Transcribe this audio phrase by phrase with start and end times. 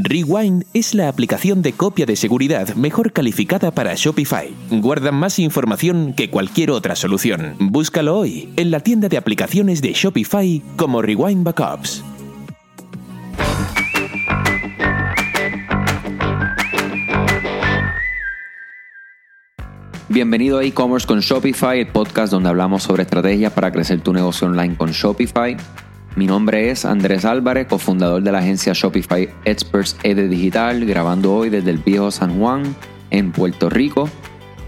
[0.00, 4.50] Rewind es la aplicación de copia de seguridad mejor calificada para Shopify.
[4.70, 7.56] Guarda más información que cualquier otra solución.
[7.58, 12.02] Búscalo hoy en la tienda de aplicaciones de Shopify como Rewind Backups.
[20.08, 24.46] Bienvenido a e-commerce con Shopify, el podcast donde hablamos sobre estrategias para crecer tu negocio
[24.46, 25.56] online con Shopify.
[26.14, 31.48] Mi nombre es Andrés Álvarez, cofundador de la agencia Shopify Experts ED Digital, grabando hoy
[31.48, 32.76] desde el viejo San Juan,
[33.10, 34.10] en Puerto Rico.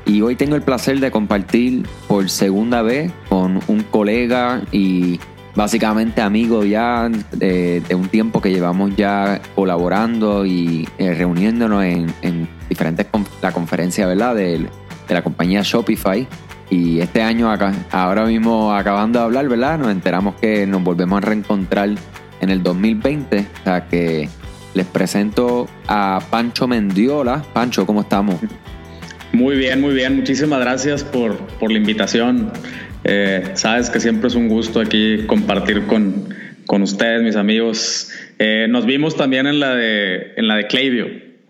[0.07, 5.21] Y hoy tengo el placer de compartir por segunda vez con un colega y
[5.55, 13.07] básicamente amigo ya de, un tiempo que llevamos ya colaborando y eh, reuniéndonos en, diferentes
[13.43, 14.35] la conferencia ¿verdad?
[14.35, 14.67] De,
[15.09, 16.27] de la compañía Shopify.
[16.75, 19.79] Y este año, acá, ahora mismo acabando de hablar, ¿verdad?
[19.79, 21.91] Nos enteramos que nos volvemos a reencontrar
[22.41, 23.39] en el 2020.
[23.39, 24.29] O sea que
[24.75, 27.45] les presento a Pancho Mendiola.
[27.53, 28.41] Pancho, ¿cómo estamos?
[29.33, 30.17] Muy bien, muy bien.
[30.17, 32.51] Muchísimas gracias por, por la invitación.
[33.05, 36.35] Eh, sabes que siempre es un gusto aquí compartir con,
[36.67, 38.11] con ustedes, mis amigos.
[38.41, 41.07] Eh, nos vimos también en la de, en la de Clavio.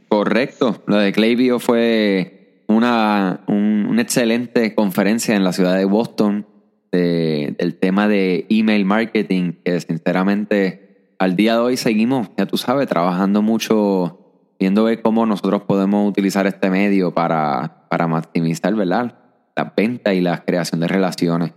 [0.08, 0.84] Correcto.
[0.86, 6.46] La de Clavio fue una, una excelente conferencia en la ciudad de Boston
[6.92, 12.86] del tema de email marketing, que sinceramente al día de hoy seguimos, ya tú sabes,
[12.86, 19.18] trabajando mucho, viendo cómo nosotros podemos utilizar este medio para, para maximizar, ¿verdad?
[19.56, 21.52] La venta y la creación de relaciones.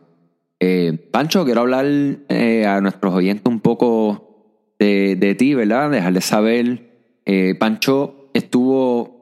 [0.59, 5.91] Eh, Pancho, quiero hablar eh, a nuestros oyentes un poco de, de ti, ¿verdad?
[5.91, 7.19] Dejarles saber.
[7.25, 9.16] Eh, Pancho estuvo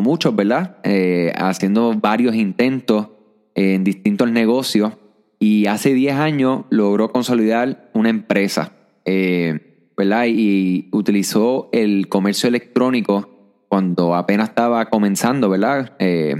[0.00, 0.78] muchos, ¿verdad?
[0.84, 3.08] Eh, haciendo varios intentos
[3.54, 4.94] en distintos negocios
[5.38, 8.72] y hace 10 años logró consolidar una empresa,
[9.04, 10.26] eh, ¿verdad?
[10.28, 13.28] Y utilizó el comercio electrónico
[13.68, 15.94] cuando apenas estaba comenzando, ¿verdad?
[15.98, 16.36] Eh,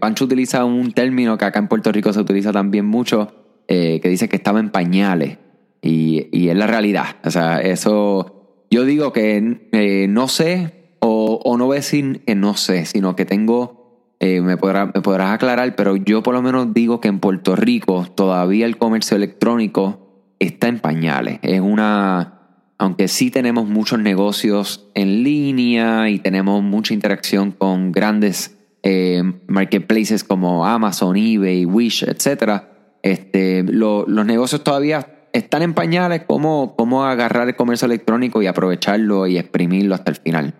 [0.00, 3.32] Pancho utiliza un término que acá en Puerto Rico se utiliza también mucho,
[3.68, 5.38] que dice que estaba en pañales.
[5.82, 7.16] Y, es la realidad.
[7.24, 10.75] O sea, eso yo digo que no sé
[11.42, 15.00] o, no voy a decir que no sé, sino que tengo, eh, me, podrá, me
[15.00, 19.16] podrás aclarar, pero yo por lo menos digo que en Puerto Rico todavía el comercio
[19.16, 21.38] electrónico está en pañales.
[21.42, 22.40] Es una,
[22.78, 30.24] aunque sí tenemos muchos negocios en línea y tenemos mucha interacción con grandes eh, marketplaces
[30.24, 32.62] como Amazon, eBay, Wish, etc.
[33.02, 39.26] Este, los negocios todavía están en pañales, cómo, cómo agarrar el comercio electrónico y aprovecharlo
[39.26, 40.54] y exprimirlo hasta el final.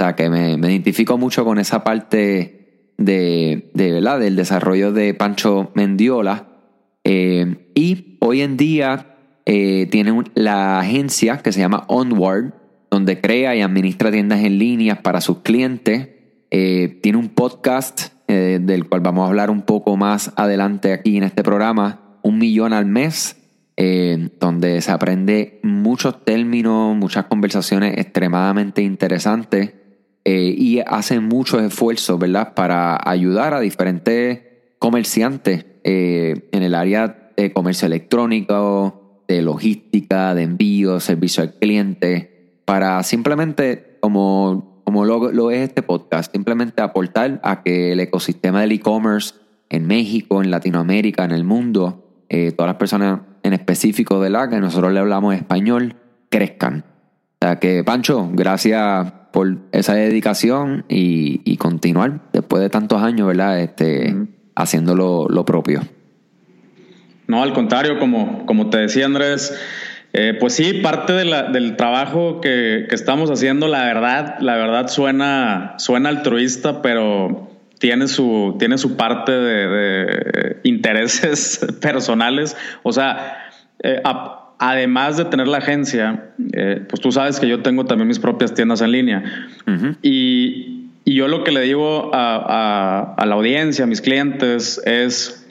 [0.00, 4.18] O sea, que me, identifico mucho con esa parte de, de ¿verdad?
[4.18, 6.48] del desarrollo de Pancho Mendiola.
[7.04, 12.54] Eh, y hoy en día eh, tiene la agencia que se llama Onward,
[12.90, 16.08] donde crea y administra tiendas en línea para sus clientes.
[16.50, 21.24] Eh, tiene un podcast del cual vamos a hablar un poco más adelante aquí en
[21.24, 23.36] este programa, un millón al mes,
[23.76, 29.79] donde se aprende muchos términos, muchas conversaciones extremadamente interesantes
[30.24, 34.40] eh, y hacen muchos esfuerzos, ¿verdad?, para ayudar a diferentes
[34.78, 42.60] comerciantes eh, en el área de comercio electrónico, de logística, de envío, servicio al cliente,
[42.64, 48.72] para simplemente, como, como lo, es este podcast, simplemente aportar a que el ecosistema del
[48.72, 49.34] e-commerce
[49.68, 54.48] en México, en Latinoamérica, en el mundo, eh, todas las personas en específico de la
[54.48, 55.96] que nosotros le hablamos español,
[56.28, 56.84] crezcan.
[57.42, 63.60] O sea que, Pancho, gracias por esa dedicación y, continuar después de tantos años, ¿verdad?
[63.60, 64.14] Este,
[64.54, 65.80] haciendo lo, propio.
[67.28, 69.58] No, al contrario, como, como te decía Andrés,
[70.12, 76.10] eh, pues sí, parte del trabajo que, estamos haciendo, la verdad, la verdad suena, suena
[76.10, 77.48] altruista, pero
[77.78, 82.54] tiene su, tiene su parte de, intereses personales.
[82.82, 83.38] O sea,
[83.82, 84.02] eh,
[84.60, 88.54] además de tener la agencia, eh, pues tú sabes que yo tengo también mis propias
[88.54, 89.24] tiendas en línea.
[90.02, 90.76] y,
[91.06, 95.44] yo lo que le digo a, la audiencia, a mis clientes, es,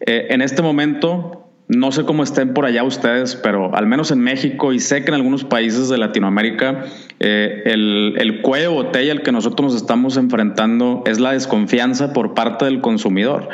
[0.00, 4.18] eh, en este momento, no sé cómo estén por allá ustedes, pero al menos en
[4.18, 6.86] México y sé que en algunos países de Latinoamérica,
[7.20, 12.34] eh, el, el cuello botella al que nosotros nos estamos enfrentando es la desconfianza por
[12.34, 13.48] parte del consumidor.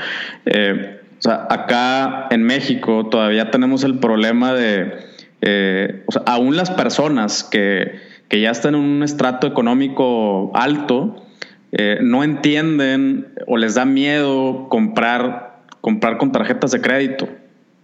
[1.23, 4.93] O sea, acá en México todavía tenemos el problema de,
[5.41, 11.25] eh, o sea, aún las personas que, que, ya están en un estrato económico alto,
[11.71, 17.29] eh, no entienden o les da miedo comprar, comprar con tarjetas de crédito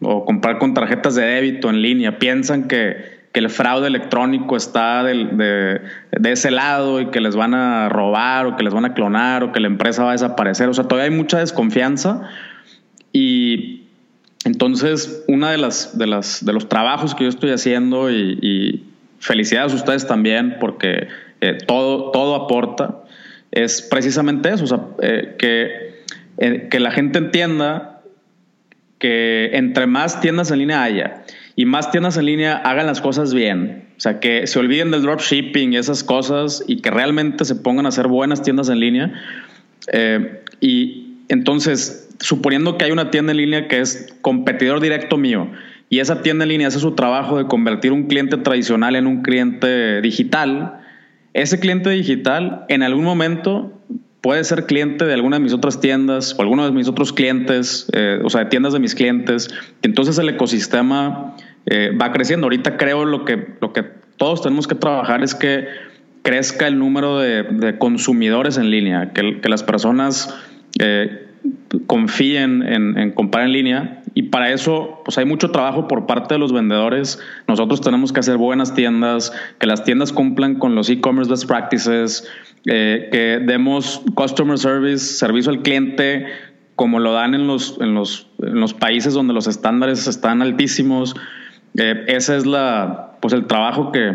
[0.02, 2.18] o comprar con tarjetas de débito en línea.
[2.18, 2.96] Piensan que,
[3.32, 5.80] que el fraude electrónico está de,
[6.10, 9.44] de, ese lado y que les van a robar o que les van a clonar
[9.44, 10.68] o que la empresa va a desaparecer.
[10.68, 12.28] O sea, todavía hay mucha desconfianza
[13.18, 13.82] y
[14.44, 18.84] entonces una de las de las de los trabajos que yo estoy haciendo y,
[19.20, 21.08] felicidades a ustedes también porque
[21.40, 23.02] eh, todo todo aporta
[23.50, 26.04] es precisamente eso, o sea, eh, que,
[26.38, 28.02] eh, que la gente entienda
[28.98, 31.24] que entre más tiendas en línea haya
[31.56, 33.88] y más tiendas en línea hagan las cosas bien.
[33.96, 37.86] O sea, que se olviden del dropshipping y esas cosas y que realmente se pongan
[37.86, 39.12] a hacer buenas tiendas en línea.
[39.92, 45.50] Eh, y entonces, suponiendo que hay una tienda en línea que es competidor directo mío
[45.90, 49.22] y esa tienda en línea hace su trabajo de convertir un cliente tradicional en un
[49.22, 50.80] cliente digital,
[51.32, 53.72] ese cliente digital en algún momento
[54.20, 57.88] puede ser cliente de alguna de mis otras tiendas o alguno de mis otros clientes,
[57.92, 59.48] eh, o sea, de tiendas de mis clientes.
[59.82, 61.36] Entonces el ecosistema
[61.66, 62.46] eh, va creciendo.
[62.46, 63.84] Ahorita creo lo que, lo que
[64.16, 65.68] todos tenemos que trabajar es que
[66.22, 70.34] crezca el número de, consumidores en línea, que, las personas
[70.80, 71.27] eh,
[71.86, 76.38] confíen en, comprar en línea y para eso pues hay mucho trabajo por parte de
[76.38, 77.20] los vendedores.
[77.46, 82.28] Nosotros tenemos que hacer buenas tiendas, que las tiendas cumplan con los e-commerce best practices,
[82.66, 86.26] eh, que demos customer service, servicio al cliente
[86.74, 91.16] como lo dan en los, en los, en los países donde los estándares están altísimos.
[91.76, 94.14] Eh, ese es la, pues el trabajo que,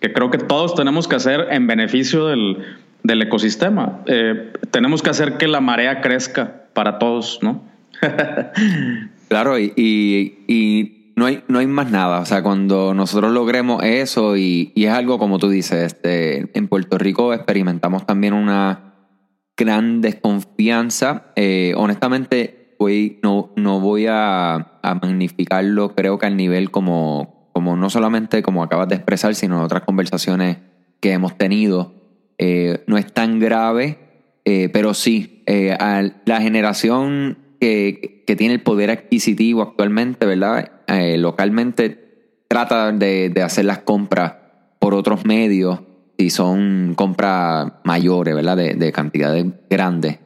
[0.00, 2.58] que, creo que todos tenemos que hacer en beneficio del,
[3.04, 4.00] del ecosistema.
[4.06, 7.62] Eh, tenemos que hacer que la marea crezca para todos, ¿no?
[9.28, 12.20] claro, y, y, no, hay, no hay más nada.
[12.20, 16.68] O sea, cuando nosotros logremos eso, y, y es algo como tú dices, este, en
[16.68, 18.94] Puerto Rico experimentamos también una
[19.56, 21.32] gran desconfianza.
[21.36, 22.60] Eh, honestamente,
[23.22, 28.88] no, no voy a, magnificarlo, creo que al nivel como, como no solamente como acabas
[28.88, 30.58] de expresar, sino en otras conversaciones
[31.00, 31.94] que hemos tenido.
[32.38, 33.98] Eh, no es tan grave,
[34.50, 35.76] eh, pero sí, eh,
[36.24, 40.72] la generación que, que, tiene el poder adquisitivo actualmente, ¿verdad?
[41.18, 44.34] localmente trata de, de hacer las compras
[44.80, 45.80] por otros medios
[46.16, 48.56] y son compras mayores, ¿verdad?
[48.56, 50.18] De, de cantidades grandes.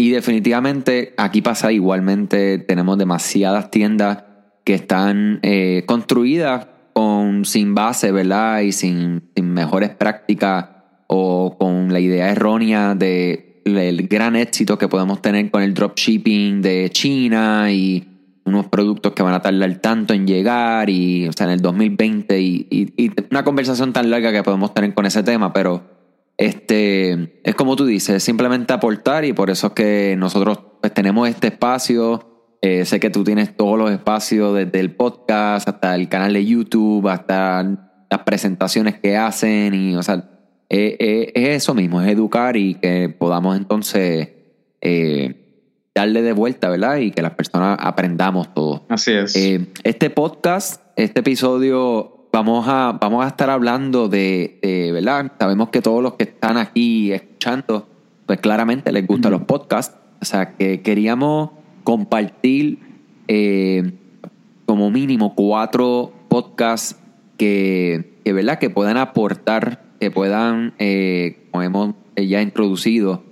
[0.00, 4.24] Y definitivamente aquí pasa igualmente, tenemos demasiadas tiendas
[4.68, 8.60] que están eh, construidas con, sin base, ¿verdad?
[8.60, 10.66] Y sin, mejores prácticas
[11.06, 16.62] o con la idea errónea de el gran éxito que podemos tener con el dropshipping
[16.62, 18.06] de China y
[18.44, 22.40] unos productos que van a tardar tanto en llegar y, o sea, en el 2020
[22.40, 25.98] y, y una conversación tan larga que podemos tener con ese tema, pero
[26.38, 31.28] este, es como tú dices, simplemente aportar y por eso es que nosotros pues, tenemos
[31.28, 32.56] este espacio.
[32.62, 36.44] Eh, sé que tú tienes todos los espacios desde el podcast hasta el canal de
[36.44, 37.62] YouTube, hasta
[38.08, 40.30] las presentaciones que hacen y, o sea,
[40.70, 44.28] eh, eh, es eso mismo, es educar y que podamos entonces
[45.94, 46.98] darle de vuelta, ¿verdad?
[46.98, 48.84] Y que las personas aprendamos todo.
[48.88, 49.34] Así es.
[49.82, 55.32] este podcast, este episodio vamos a, vamos a estar hablando de, ¿verdad?
[55.38, 57.88] Sabemos que todos los que están aquí escuchando,
[58.26, 59.96] pues claramente les gustan los podcasts.
[60.20, 61.50] O sea, que queríamos
[61.84, 62.78] compartir
[63.28, 63.92] eh,
[64.66, 66.96] como mínimo cuatro podcasts
[67.36, 68.58] que, que, ¿verdad?
[68.58, 73.22] que puedan aportar, que puedan, eh, como hemos ya introducido,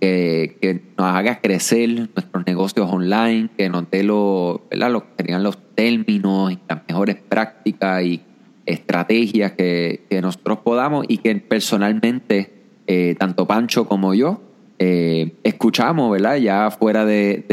[0.00, 4.90] que nos haga crecer nuestros negocios online, que nos dé lo, ¿verdad?
[4.90, 8.20] lo que serían los términos y las mejores prácticas y
[8.66, 12.52] estrategias que, nosotros podamos y que personalmente,
[12.86, 14.40] eh, tanto Pancho como yo,
[14.78, 16.36] eh, escuchamos, ¿verdad?
[16.36, 17.44] Ya fuera de,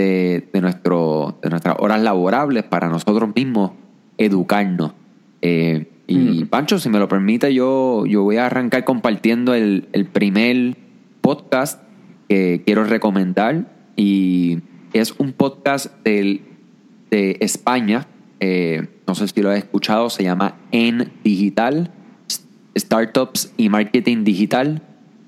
[0.51, 3.71] de, nuestro, de nuestras horas laborables para nosotros mismos
[4.17, 4.93] educarnos.
[5.41, 6.47] Eh, y mm.
[6.47, 10.75] Pancho, si me lo permite, yo, yo voy a arrancar compartiendo el, el primer
[11.21, 11.81] podcast
[12.27, 14.59] que quiero recomendar y
[14.93, 16.41] es un podcast del,
[17.09, 18.07] de España
[18.39, 21.91] eh, no sé si lo has escuchado, se llama En Digital,
[22.77, 24.81] Startups y Marketing Digital.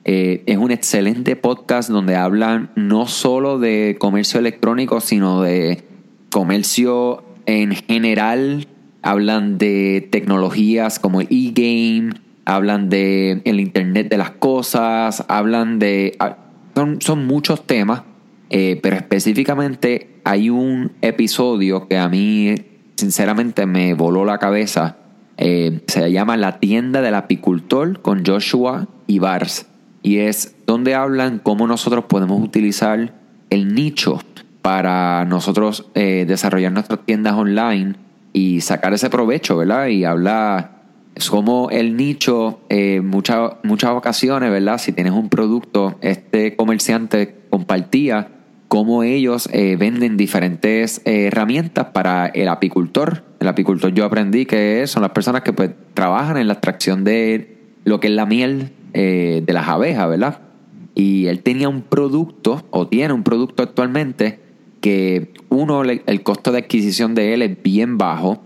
[0.03, 5.83] Eh, es un excelente podcast donde hablan no solo de comercio electrónico, sino de
[6.31, 8.67] comercio en general.
[9.01, 12.13] Hablan de tecnologías como el e-game,
[12.45, 16.15] hablan de el Internet de las cosas, hablan de...
[16.19, 16.37] Ah,
[16.75, 18.03] son, son muchos temas,
[18.49, 22.55] eh, pero específicamente hay un episodio que a mí
[22.97, 24.97] sinceramente me voló la cabeza.
[25.37, 29.67] Eh, se llama La tienda del apicultor con Joshua y Bars.
[30.03, 33.13] Y es donde hablan cómo nosotros podemos utilizar
[33.49, 34.19] el nicho
[34.61, 37.95] para nosotros eh, desarrollar nuestras tiendas online
[38.33, 39.87] y sacar ese provecho, ¿verdad?
[39.87, 40.81] Y habla
[41.15, 44.77] es como el nicho, eh, muchas, muchas ocasiones, ¿verdad?
[44.77, 48.29] Si tienes un producto, este comerciante compartía
[48.67, 53.23] cómo ellos eh, venden diferentes eh, herramientas para el apicultor.
[53.41, 57.57] El apicultor yo aprendí que son las personas que pues, trabajan en la extracción de
[57.83, 60.41] lo que es la miel de las abejas, ¿verdad?
[60.95, 64.39] Y él tenía un producto, o tiene un producto actualmente,
[64.81, 68.41] que uno, el costo de adquisición de él es bien bajo.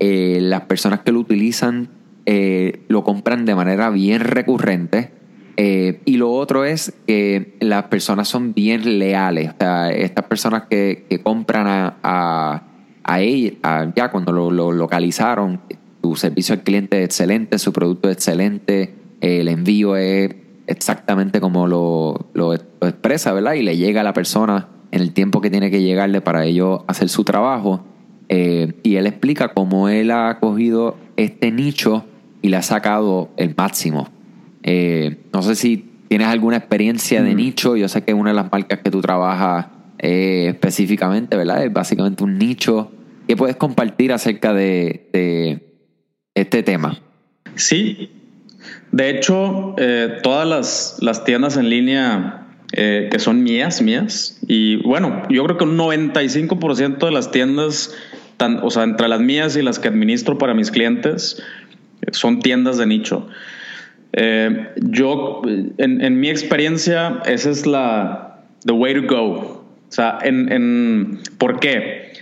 [0.00, 1.88] las personas que lo utilizan
[2.24, 5.10] eh, lo compran de manera bien recurrente.
[5.56, 9.50] Eh, y lo otro es que las personas son bien leales.
[9.94, 12.62] Estas personas que, compran a, a,
[13.04, 15.60] a ella, ya cuando lo, localizaron,
[16.02, 20.34] su servicio al cliente es excelente, su producto es excelente, el envío es
[20.66, 23.54] exactamente como lo, lo, expresa, ¿verdad?
[23.54, 26.84] Y le llega a la persona en el tiempo que tiene que llegarle para ello
[26.86, 27.84] hacer su trabajo.
[28.28, 32.04] Eh, y él explica cómo él ha cogido este nicho
[32.42, 34.10] y le ha sacado el máximo.
[34.62, 37.36] Eh, no sé si tienes alguna experiencia de mm.
[37.36, 37.76] nicho.
[37.76, 39.66] Yo sé que una de las marcas que tú trabajas
[39.98, 41.64] eh, específicamente, ¿verdad?
[41.64, 42.92] Es básicamente un nicho.
[43.26, 45.62] ¿Qué puedes compartir acerca de,
[46.34, 47.00] este tema?
[47.54, 48.10] Sí.
[48.90, 49.74] De hecho,
[50.22, 52.41] todas las, tiendas en línea
[52.72, 57.94] que son mías, mías, y bueno, yo creo que un 95% de las tiendas,
[58.62, 61.42] o sea, entre las mías y las que administro para mis clientes,
[62.10, 63.28] son tiendas de nicho.
[64.12, 65.42] Eh, yo,
[65.78, 69.28] en, mi experiencia, esa es la the way to go.
[69.28, 72.12] O sea, en, ¿por qué?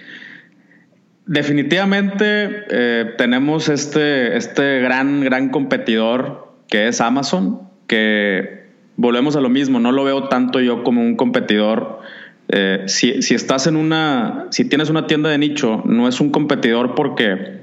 [1.27, 8.60] Definitivamente eh, tenemos este, este gran, gran competidor que es Amazon, que
[9.01, 12.01] volvemos a lo mismo, no lo veo tanto yo como un competidor.
[12.49, 16.31] Eh, si, si estás en una, si tienes una tienda de nicho, no es un
[16.31, 17.61] competidor porque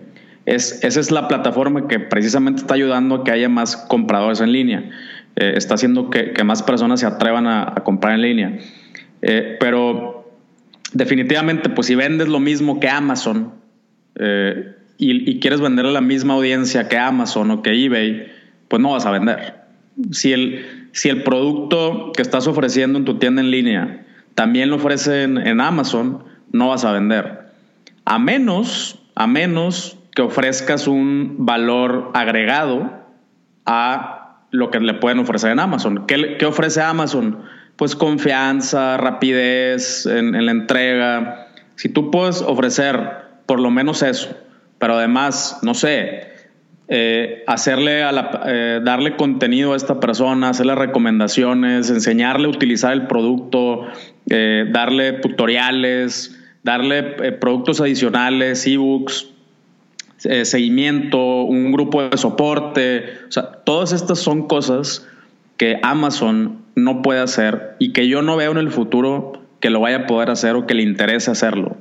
[0.48, 4.90] esa es la plataforma que precisamente está ayudando a que haya más compradores en línea.
[5.36, 8.58] Eh, está haciendo que, más personas se atrevan a, comprar en línea.
[9.22, 10.32] Eh, pero
[10.94, 13.52] definitivamente, pues si vendes lo mismo que Amazon
[14.16, 18.32] eh, y, quieres venderle a la misma audiencia que Amazon o que eBay,
[18.68, 19.56] pues no vas a vender.
[20.12, 24.78] Si el, si el producto que estás ofreciendo en tu tienda en línea también lo
[24.78, 27.52] ofrecen en Amazon, no vas a vender.
[28.04, 32.92] A menos, a menos que ofrezcas un valor agregado
[33.68, 36.08] a lo que le pueden ofrecer en Amazon.
[36.08, 37.44] ¿Qué, ofrece Amazon?
[37.76, 41.48] Pues confianza, rapidez en, la entrega.
[41.76, 43.00] Si tú puedes ofrecer
[43.46, 44.36] por lo menos eso,
[44.80, 46.37] pero además, no sé,
[46.90, 53.08] eh, hacerle a eh, darle contenido a esta persona, hacerle recomendaciones, enseñarle a utilizar el
[53.08, 53.88] producto,
[54.30, 57.04] eh, darle tutoriales, darle
[57.34, 59.30] productos adicionales, ebooks,
[60.18, 63.06] seguimiento, un grupo de soporte.
[63.28, 65.08] O sea, todas estas son cosas
[65.58, 69.82] que Amazon no puede hacer y que yo no veo en el futuro que lo
[69.82, 71.78] vaya a poder hacer o que le interese hacerlo,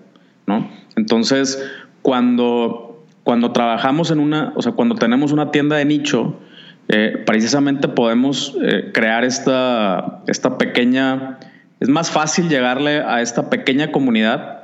[0.46, 0.70] ¿no?
[0.96, 1.62] Entonces,
[2.02, 2.85] cuando,
[3.26, 6.38] cuando trabajamos en una, o sea, cuando tenemos una tienda de nicho,
[6.86, 11.40] eh, precisamente podemos eh, crear esta, esta pequeña,
[11.80, 14.62] es más fácil llegarle a esta pequeña comunidad,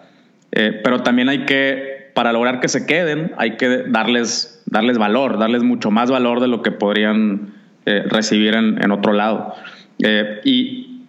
[0.84, 5.62] pero también hay que para lograr que se queden hay que darles, darles valor, darles
[5.62, 7.54] mucho más valor de lo que podrían
[7.84, 9.56] eh, recibir en, otro lado.
[9.98, 11.00] Eh, y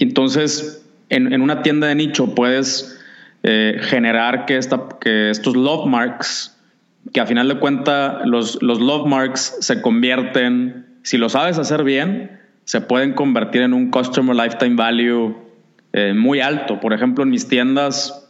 [0.00, 3.00] entonces, en, una tienda de nicho puedes
[3.44, 6.55] eh, generar que, esta, que estos love marks,
[7.12, 11.84] que a final de cuentas los, los love marks se convierten, si lo sabes hacer
[11.84, 15.36] bien, se pueden convertir en un customer lifetime value
[16.14, 16.78] muy alto.
[16.78, 18.26] Por ejemplo, en mis tiendas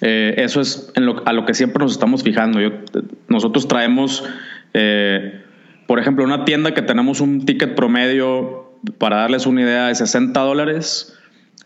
[0.00, 2.58] eh, eso es a lo que siempre nos estamos fijando.
[3.28, 4.24] nosotros traemos,
[4.74, 5.42] eh,
[5.86, 10.38] por ejemplo, una tienda que tenemos un ticket promedio, para darles una idea, de 60
[10.40, 11.18] dólares.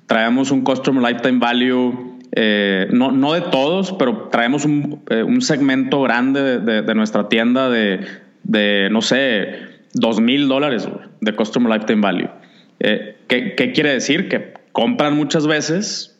[0.07, 5.03] Traemos un Customer Lifetime Value, eh, no, no, de todos, pero traemos un,
[5.41, 8.01] segmento grande de, nuestra tienda de,
[8.45, 9.55] de, no sé,
[9.95, 10.89] 2 mil dólares
[11.21, 12.31] de Customer Lifetime Value.
[12.79, 14.29] ¿qué, ¿qué, quiere decir?
[14.29, 16.19] Que compran muchas veces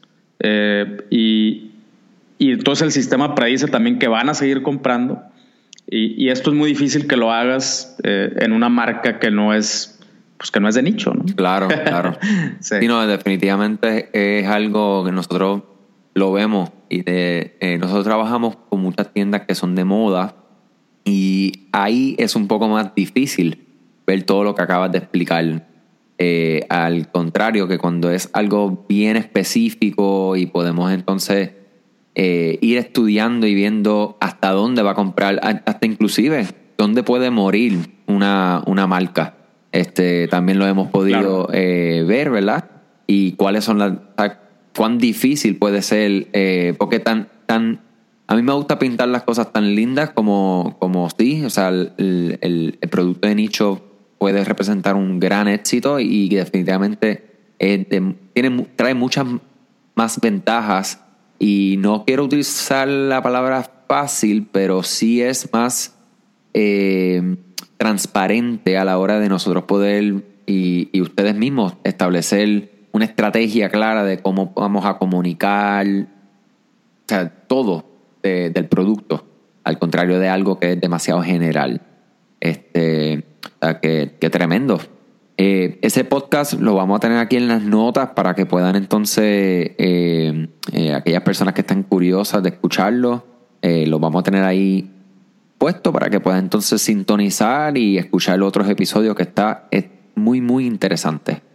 [1.11, 1.71] y,
[2.39, 5.23] y entonces el sistema predice también que van a seguir comprando.
[5.91, 9.99] Y, esto es muy difícil que lo hagas eh, en una marca que no es,
[10.37, 11.25] pues que no es de nicho, ¿no?
[11.35, 12.19] Claro, claro.
[12.61, 12.87] sí.
[12.87, 15.63] no, definitivamente es algo que nosotros
[16.19, 20.37] lo vemos y de, eh, nosotros trabajamos con muchas tiendas que son de moda
[21.05, 23.67] y ahí es un poco más difícil
[24.07, 25.67] ver todo lo que acabas de explicar.
[26.19, 31.53] Eh, al contrario, que cuando es algo bien específico y podemos entonces
[32.15, 36.47] eh, ir estudiando y viendo hasta dónde va a comprar, hasta inclusive
[36.77, 39.37] dónde puede morir una, una marca.
[39.71, 42.65] Este, también lo hemos podido eh, ver, ¿verdad?
[43.07, 43.93] Y cuáles son las.
[44.79, 47.83] Cuán difícil puede ser, eh, porque tan, tan.
[48.29, 52.39] A mí me gusta pintar las cosas tan lindas como, como sí, o sea, el,
[52.41, 53.83] el, producto de nicho
[54.19, 59.27] puede representar un gran éxito y definitivamente tiene, trae muchas
[59.95, 61.01] más ventajas
[61.39, 65.97] y no quiero utilizar la palabra fácil, pero sí es más
[66.55, 67.37] eh,
[67.79, 74.19] transparente a la hora de nosotros poder y, ustedes mismos establecer una estrategia clara de
[74.19, 75.87] cómo vamos a comunicar,
[77.47, 77.85] todo
[78.23, 79.25] del producto,
[79.63, 81.81] al contrario de algo que es demasiado general.
[82.41, 83.25] Este,
[83.81, 84.81] que, tremendo.
[85.37, 89.71] Eh, ese podcast lo vamos a tener aquí en las notas para que puedan entonces,
[89.79, 90.49] eh,
[90.93, 93.25] aquellas personas que están curiosas de escucharlo,
[93.63, 94.91] lo vamos a tener ahí
[95.57, 99.85] puesto para que puedas entonces sintonizar y escuchar otros episodios que está es
[100.17, 101.48] muy, muy interesante.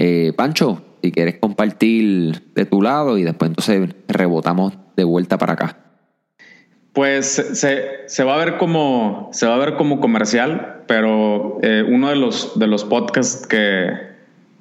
[0.00, 5.54] Eh, Pancho, si quieres compartir de tu lado y después entonces rebotamos de vuelta para
[5.54, 5.76] acá.
[6.92, 12.10] Pues se, va a ver como se va a ver como comercial, pero eh, uno
[12.10, 13.90] de los de los podcasts que,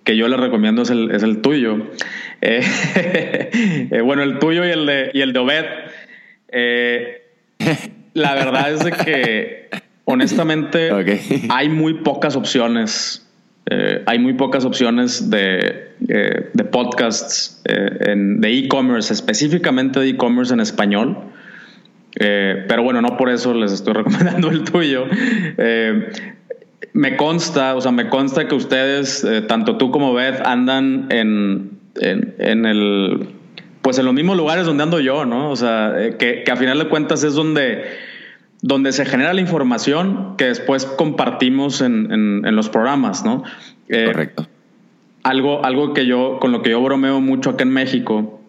[0.04, 1.78] que yo le recomiendo es el, es el tuyo.
[2.40, 5.66] Eh, bueno, el tuyo y el de y el de Obed.
[8.14, 9.70] La verdad es de que,
[10.06, 10.92] honestamente,
[11.50, 13.27] hay muy pocas opciones.
[13.70, 20.54] Eh, hay muy pocas opciones de, eh, de podcasts eh, de e-commerce, específicamente de e-commerce
[20.54, 21.18] en español.
[22.18, 25.06] pero bueno, no por eso les estoy recomendando el tuyo.
[26.94, 32.66] me consta, o sea, me consta que ustedes, tanto tú como Beth, andan en, en,
[32.66, 33.28] el
[33.82, 35.52] pues en los mismos lugares donde ando yo, ¿no?
[35.52, 37.84] O sea, que, que a final de cuentas es donde
[38.68, 43.44] donde se genera la información que después compartimos en, los programas, ¿no?
[43.88, 44.46] Eh, Correcto.
[45.24, 48.42] Algo, algo que yo, con lo que yo bromeo mucho acá en México,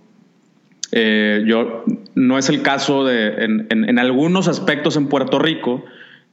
[0.91, 1.85] eh, yo
[2.17, 5.85] no es el caso de en, algunos aspectos en Puerto Rico,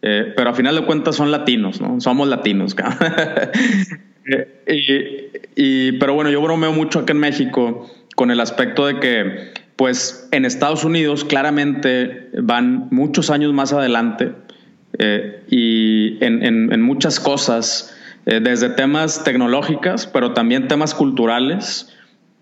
[0.02, 2.02] eh, pero a final de cuentas son latinos, ¿no?
[2.02, 2.76] Somos latinos,
[5.56, 10.28] y, pero bueno, yo bromeo mucho acá en México con el aspecto de que pues
[10.32, 14.32] en Estados Unidos claramente van muchos años más adelante
[14.98, 21.94] eh, y en, muchas cosas, eh, desde temas tecnológicas, pero también temas culturales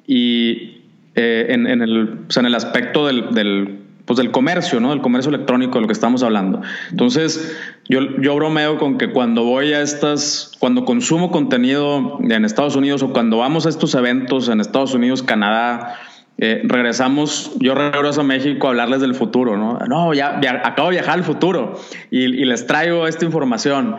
[0.06, 0.82] y
[1.16, 4.92] eh, en, el, en, el, aspecto del, pues del comercio, ¿no?
[4.92, 6.62] Del comercio electrónico de lo que estamos hablando.
[6.92, 7.58] Entonces,
[7.90, 13.02] yo, yo bromeo con que cuando voy a estas, cuando consumo contenido en Estados Unidos
[13.02, 15.98] o cuando vamos a estos eventos en Estados Unidos, Canadá,
[16.40, 19.78] eh, regresamos, yo regreso a México a hablarles del futuro, ¿no?
[19.88, 23.98] No, ya, acabo de viajar al futuro y, les traigo esta información.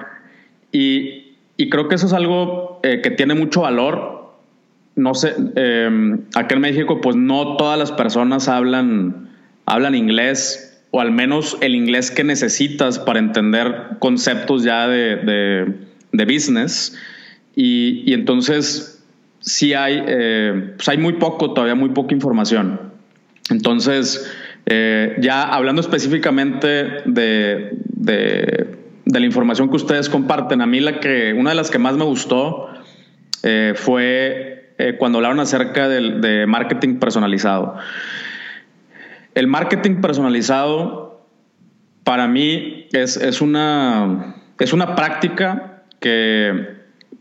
[0.73, 1.37] Y,
[1.71, 4.35] creo que eso es algo eh, que tiene mucho valor.
[4.97, 9.31] No sé, eh, en México, pues no todas las personas hablan,
[9.65, 15.75] hablan inglés, o al menos el inglés que necesitas para entender conceptos ya de,
[16.13, 16.97] de, business.
[17.57, 18.94] Y, y entonces
[19.45, 22.93] sí hay, eh, pues hay muy poco, todavía muy poca información.
[23.51, 24.33] Entonces,
[24.67, 31.35] eh, ya hablando específicamente de, de, la información que ustedes comparten, a mí la que,
[31.35, 32.69] una de las que más me gustó
[33.43, 34.51] eh, fue
[34.99, 37.77] cuando hablaron acerca de, marketing personalizado.
[39.35, 41.29] El marketing personalizado
[42.03, 46.74] para mí es, es, una, es una práctica que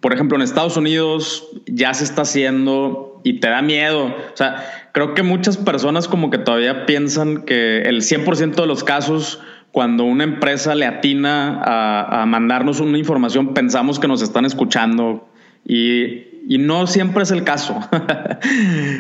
[0.04, 4.08] por ejemplo, en Estados Unidos ya se está haciendo y te da miedo.
[4.08, 8.84] O sea, creo que muchas personas como que todavía piensan que el 100% de los
[8.84, 15.26] casos, cuando una empresa le atina a, mandarnos una información, pensamos que nos están escuchando
[15.66, 16.26] y,
[16.60, 17.80] no siempre es el caso.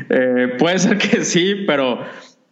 [0.09, 1.99] Eh, puede ser que sí, pero,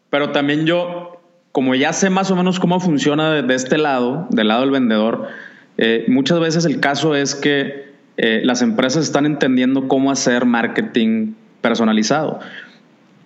[0.10, 1.22] pero también yo,
[1.54, 5.30] como ya sé más o menos cómo funciona de, este lado, del lado del vendedor,
[5.78, 11.34] eh, muchas veces el caso es que eh, las empresas están entendiendo cómo hacer marketing
[11.62, 12.40] personalizado.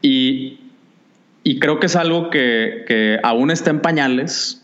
[0.02, 0.60] Y,
[1.60, 4.62] creo que es algo que, aún está en pañales,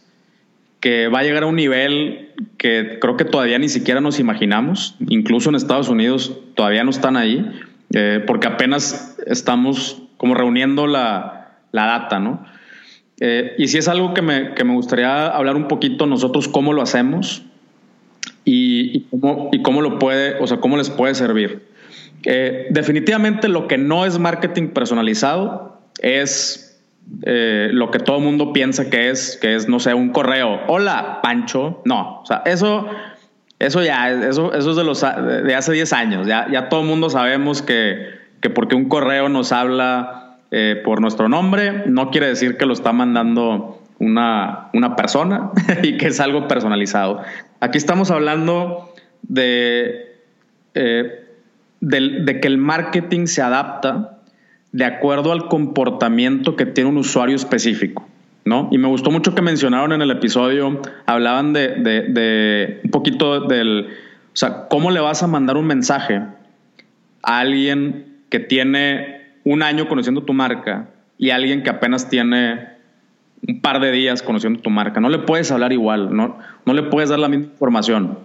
[0.79, 4.95] que va a llegar a un nivel que creo que todavía ni siquiera nos imaginamos.
[5.09, 7.51] Incluso en Estados Unidos todavía no están ahí,
[7.93, 12.45] eh, porque apenas estamos como reuniendo la, data, ¿no?
[13.19, 16.73] Eh, y si es algo que me, que me gustaría hablar un poquito nosotros cómo
[16.73, 17.43] lo hacemos
[18.45, 21.63] y, cómo, cómo lo puede, o sea, cómo les puede servir.
[22.23, 26.79] Eh, definitivamente lo que no es marketing personalizado es
[27.23, 30.61] eh, lo que todo el mundo piensa que es, que es, no sé, un correo.
[30.67, 31.81] Hola, Pancho.
[31.85, 32.87] No, o sea, eso,
[33.59, 36.27] eso ya, eso, eso es de, los, de hace 10 años.
[36.27, 41.01] Ya, ya todo el mundo sabemos que, que porque un correo nos habla eh, por
[41.01, 45.51] nuestro nombre, no quiere decir que lo está mandando una, una persona
[45.83, 47.21] y que es algo personalizado.
[47.59, 50.15] Aquí estamos hablando de,
[50.73, 51.25] eh,
[51.79, 54.17] de, de que el marketing se adapta
[54.71, 58.07] de acuerdo al comportamiento que tiene un usuario específico.
[58.43, 58.69] ¿no?
[58.71, 63.89] Y me gustó mucho que mencionaron en el episodio, hablaban de, de, un poquito del,
[64.33, 66.23] o sea, cómo le vas a mandar un mensaje
[67.21, 70.87] a alguien que tiene un año conociendo tu marca
[71.19, 72.71] y alguien que apenas tiene
[73.47, 74.99] un par de días conociendo tu marca.
[74.99, 78.19] No le puedes hablar igual, no, no le puedes dar la misma información.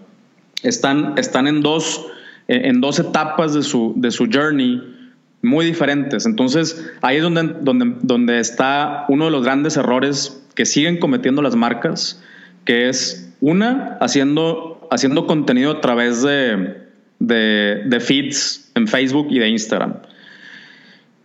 [0.62, 2.06] Están, están en, dos,
[2.48, 4.82] en dos etapas de su, de su journey
[5.42, 6.26] muy diferentes.
[6.26, 11.42] Entonces, ahí es donde, donde, donde está uno de los grandes errores que siguen cometiendo
[11.42, 12.22] las marcas,
[12.64, 16.86] que es una, haciendo, haciendo contenido a través de,
[17.18, 19.98] de, feeds en Facebook y de Instagram.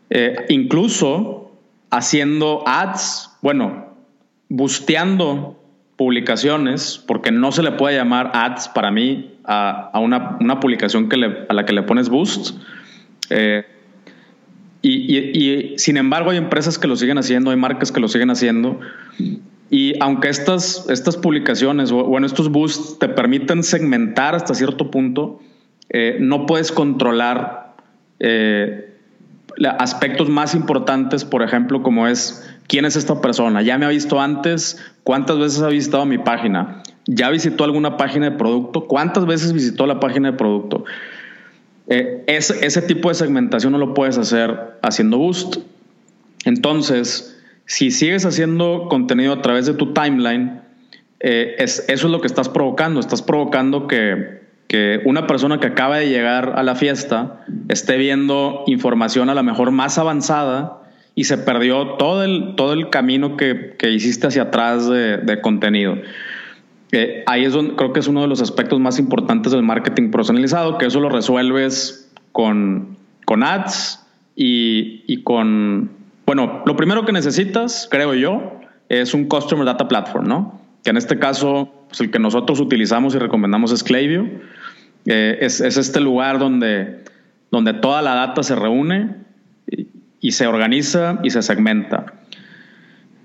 [0.10, 1.52] Eh, incluso
[1.90, 3.96] haciendo ads, bueno,
[4.50, 5.58] busteando
[5.96, 11.10] publicaciones, porque no se le puede llamar ads para mí a, a una, una, publicación
[11.10, 12.58] que le, a la que le pones boost.
[13.30, 13.64] Eh,
[14.82, 18.80] y, sin embargo hay empresas que lo siguen haciendo, hay marcas que lo siguen haciendo.
[19.70, 25.40] Y aunque estas, estas publicaciones bueno, estos boosts te permiten segmentar hasta cierto punto,
[25.90, 27.76] eh, no puedes controlar
[28.20, 28.96] eh,
[29.78, 34.22] aspectos más importantes, por ejemplo, como es quién es esta persona, ya me ha visto
[34.22, 39.52] antes, cuántas veces ha visitado mi página, ya visitó alguna página de producto, cuántas veces
[39.52, 40.86] visitó la página de producto.
[41.88, 45.58] Eh, ese tipo de segmentación no lo puedes hacer haciendo boost.
[46.46, 50.62] Entonces, si sigues haciendo contenido a través de tu timeline,
[51.20, 53.02] eh, eso es lo que estás provocando.
[53.02, 54.40] Estás provocando que,
[55.04, 59.72] una persona que acaba de llegar a la fiesta esté viendo información a lo mejor
[59.72, 60.81] más avanzada
[61.16, 65.98] y se perdió todo el, todo el camino que, hiciste hacia atrás de contenido
[67.26, 70.78] ahí es donde creo que es uno de los aspectos más importantes del marketing personalizado,
[70.78, 75.92] que eso lo resuelves con, con ads y, con,
[76.26, 80.60] bueno, lo primero que necesitas, creo yo, es un Customer Data Platform, ¿no?
[80.84, 84.26] Que en este caso, pues el que nosotros utilizamos y recomendamos es Klaviyo.
[85.06, 87.04] Eh, es, este lugar donde,
[87.52, 89.16] donde toda la data se reúne
[90.22, 92.14] y, se organiza y se segmenta.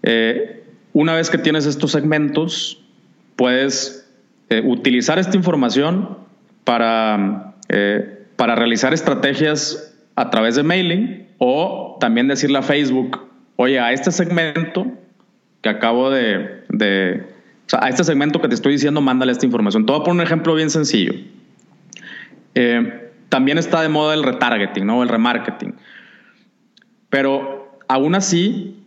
[0.02, 2.82] Eh, una vez que tienes estos segmentos,
[3.37, 4.09] puedes
[4.48, 6.18] eh, utilizar esta información
[6.64, 13.78] para, eh, para realizar estrategias a través de mailing o también decirle a Facebook, oye,
[13.78, 14.87] a este segmento
[15.61, 19.85] que acabo de, o sea, a este segmento que te estoy diciendo, mándale esta información.
[19.85, 21.12] Te voy a poner un ejemplo bien sencillo.
[23.28, 25.02] También está de moda el retargeting, ¿no?
[25.02, 25.74] El remarketing.
[27.11, 28.83] Pero aún así,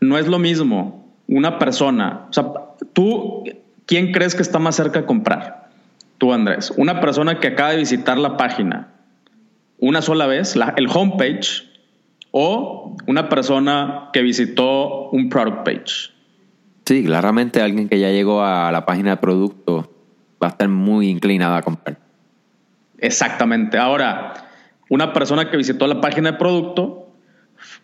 [0.00, 2.26] no es lo mismo una persona.
[2.30, 2.52] O sea,
[2.92, 3.44] tú
[3.90, 5.68] ¿quién crees que está más cerca de comprar?
[6.18, 6.72] Tú, Andrés.
[6.76, 8.88] Una persona que acaba de visitar la página
[9.78, 11.64] una sola vez, el homepage,
[12.30, 16.12] o una persona que visitó un product page.
[16.84, 19.90] Sí, claramente alguien que ya llegó a la página de producto
[20.40, 21.98] va a estar muy inclinada a comprar.
[22.98, 23.78] Exactamente.
[23.78, 24.34] Ahora,
[24.88, 26.99] una persona que visitó la página de producto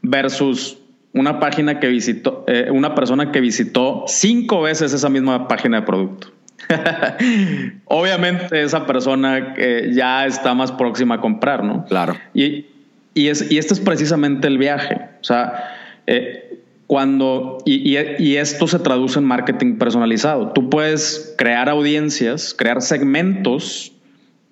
[0.02, 0.78] versus
[1.12, 5.86] una página que visitó, eh, una persona que visitó cinco veces esa misma página de
[5.86, 6.32] producto.
[7.86, 11.84] Obviamente esa persona que ya está más próxima a comprar, ¿no?
[11.86, 12.16] Claro.
[12.34, 12.66] Y,
[13.14, 15.00] y, es, y este es precisamente el viaje.
[15.20, 15.74] O sea,
[16.06, 20.52] eh, cuando, y, y, esto se traduce en marketing personalizado.
[20.52, 23.92] Tú puedes crear audiencias, crear segmentos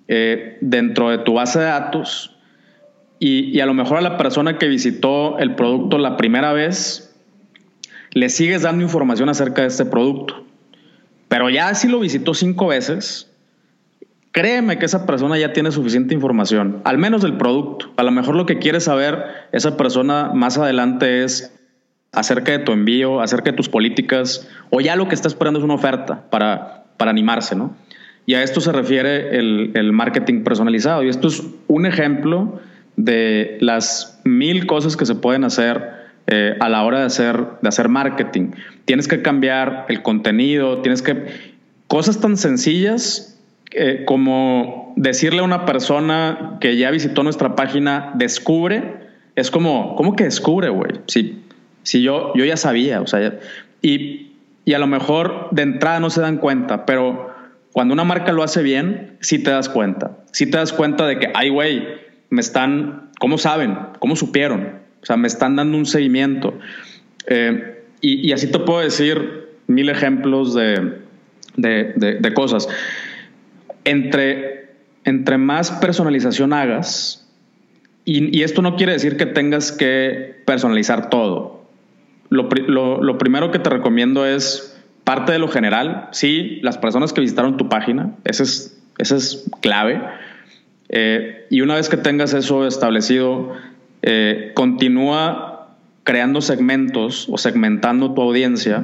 [0.07, 2.34] eh, dentro de tu base de datos
[3.19, 7.15] y, a lo mejor a la persona que visitó el producto la primera vez,
[8.11, 10.45] le sigues dando información acerca de este producto.
[11.27, 13.31] Pero ya si lo visitó cinco veces,
[14.31, 17.91] créeme que esa persona ya tiene suficiente información, al menos del producto.
[17.97, 21.53] A lo mejor lo que quiere saber esa persona más adelante es
[22.11, 25.65] acerca de tu envío, acerca de tus políticas, o ya lo que está esperando es
[25.65, 27.75] una oferta para, para animarse, ¿no?
[28.25, 31.03] Y a esto se refiere el, el marketing personalizado.
[31.03, 32.59] Y esto es un ejemplo
[32.97, 35.91] de las mil cosas que se pueden hacer
[36.27, 38.51] eh, a la hora de hacer, de hacer marketing.
[38.85, 41.55] Tienes que cambiar el contenido, tienes que...
[41.87, 43.39] Cosas tan sencillas
[43.71, 48.95] eh, como decirle a una persona que ya visitó nuestra página, descubre,
[49.35, 50.91] es como, ¿cómo que descubre, güey?
[51.07, 51.43] Si
[51.83, 53.37] Si yo, yo ya sabía, o sea,
[53.83, 54.31] y,
[54.65, 57.29] y a lo mejor de entrada no se dan cuenta, pero
[57.71, 60.17] cuando una marca lo hace bien, sí te das cuenta.
[60.31, 61.83] Sí te das cuenta de que, ay, güey,
[62.29, 63.77] me están, ¿cómo saben?
[63.99, 64.79] ¿Cómo supieron?
[65.01, 66.57] O sea, me están dando un seguimiento.
[67.27, 71.01] Eh, y, así te puedo decir mil ejemplos de,
[71.55, 72.67] de, cosas.
[73.83, 74.73] Entre,
[75.05, 77.27] entre más personalización hagas,
[78.03, 81.65] y, esto no quiere decir que tengas que personalizar todo.
[82.29, 82.47] Lo,
[83.01, 87.55] lo primero que te recomiendo es parte de lo general, sí, las personas que visitaron
[87.55, 90.01] tu página, ese es, ese es clave.
[90.89, 93.53] Eh, y una vez que tengas eso establecido,
[94.01, 98.83] eh, continúa creando segmentos o segmentando tu audiencia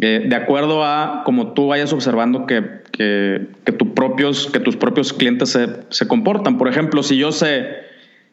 [0.00, 3.46] eh, de acuerdo a como tú vayas observando que, que,
[3.94, 6.56] propios, que tus propios clientes se, se, comportan.
[6.56, 7.66] Por ejemplo, si yo sé,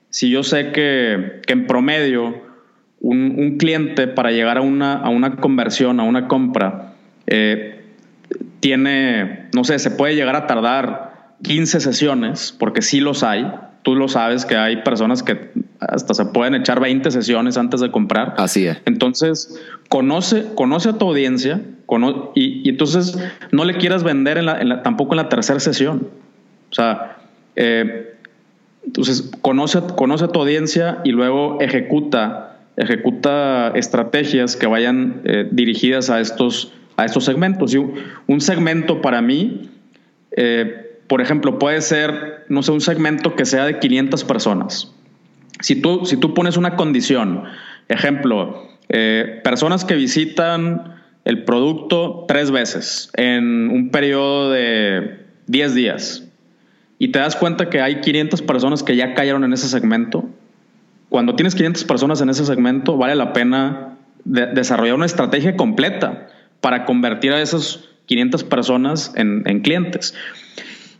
[0.09, 2.43] si yo sé que, que en promedio
[2.99, 6.93] un, un, cliente para llegar a una, a una conversión, a una compra,
[8.59, 13.51] tiene, no sé, se puede llegar a tardar 15 sesiones, porque sí los hay.
[13.83, 17.91] Tú lo sabes que hay personas que hasta se pueden echar 20 sesiones antes de
[17.91, 18.33] comprar.
[18.37, 18.77] Así es.
[18.85, 21.61] Entonces, conoce, conoce a tu audiencia
[22.33, 23.17] y, entonces
[23.51, 26.07] no le quieras vender en tampoco en la tercera sesión.
[26.71, 27.17] O sea,
[27.55, 28.15] eh,
[28.85, 36.09] entonces conoce, conoce a tu audiencia y luego ejecuta, ejecuta estrategias que vayan eh, dirigidas
[36.09, 37.73] a estos a estos segmentos.
[37.73, 39.69] Y un segmento para mí,
[40.31, 44.91] eh, por ejemplo, puede ser, no sé, un segmento que sea de 500 personas.
[45.61, 47.43] Si tú, si tú pones una condición,
[47.87, 56.23] ejemplo, eh, personas que visitan el producto tres veces en un periodo de 10 días
[56.99, 60.29] y te das cuenta que hay 500 personas que ya cayeron en ese segmento,
[61.09, 66.27] cuando tienes 500 personas en ese segmento, vale la pena desarrollar una estrategia completa
[66.61, 70.15] para convertir a esas 500 personas en, clientes.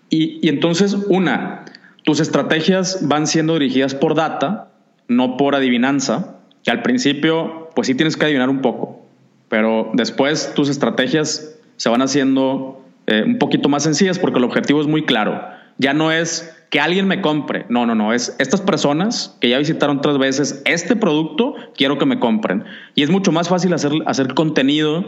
[0.10, 1.66] Y, entonces, una,
[2.04, 4.70] tus estrategias van siendo dirigidas por data,
[5.08, 9.06] no por adivinanza, que al principio, pues sí tienes que adivinar un poco,
[9.50, 14.82] pero después tus estrategias se van haciendo eh, un poquito más sencillas porque el objetivo
[14.82, 15.42] es muy claro.
[15.78, 19.58] Ya no es que alguien me compre, no, no, no, es estas personas que ya
[19.58, 22.64] visitaron tres veces este producto, quiero que me compren.
[22.96, 25.06] Y es mucho más fácil hacer, hacer contenido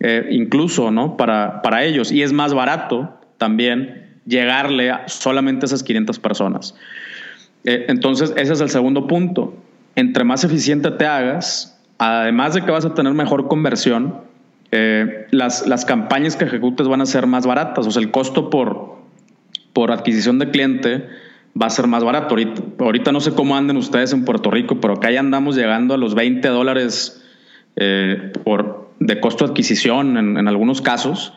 [0.00, 1.16] eh, incluso, ¿no?
[1.16, 2.10] Para, para ellos.
[2.12, 6.74] Y es más barato también llegarle a solamente a esas 500 personas.
[7.64, 9.54] Eh, entonces, ese es el segundo punto.
[9.94, 14.20] Entre más eficiente te hagas, además de que vas a tener mejor conversión,
[14.72, 17.86] eh, las, las campañas que ejecutes van a ser más baratas.
[17.86, 18.96] O sea, el costo por,
[19.72, 21.06] por adquisición de cliente
[21.60, 22.36] va a ser más barato.
[22.78, 25.96] Ahorita, no sé cómo anden ustedes en Puerto Rico, pero acá ya andamos llegando a
[25.96, 27.22] los 20 dólares
[28.44, 31.32] por, de costo adquisición en, algunos casos.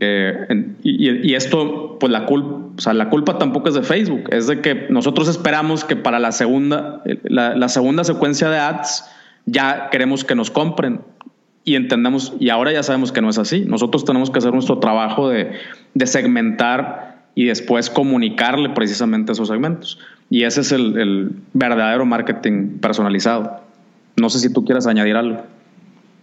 [0.00, 4.46] Eh, y, esto, pues la culpa, o sea, la culpa tampoco es de Facebook, es
[4.46, 9.04] de que nosotros esperamos que para la segunda, la, segunda secuencia de ads
[9.46, 11.00] ya queremos que nos compren
[11.64, 13.64] y entendemos, y ahora ya sabemos que no es así.
[13.66, 15.52] Nosotros tenemos que hacer nuestro trabajo de,
[15.94, 19.98] de segmentar y después comunicarle precisamente esos segmentos.
[20.30, 23.60] Y ese es el, el verdadero marketing personalizado.
[24.16, 25.42] No sé si tú quieras añadir algo.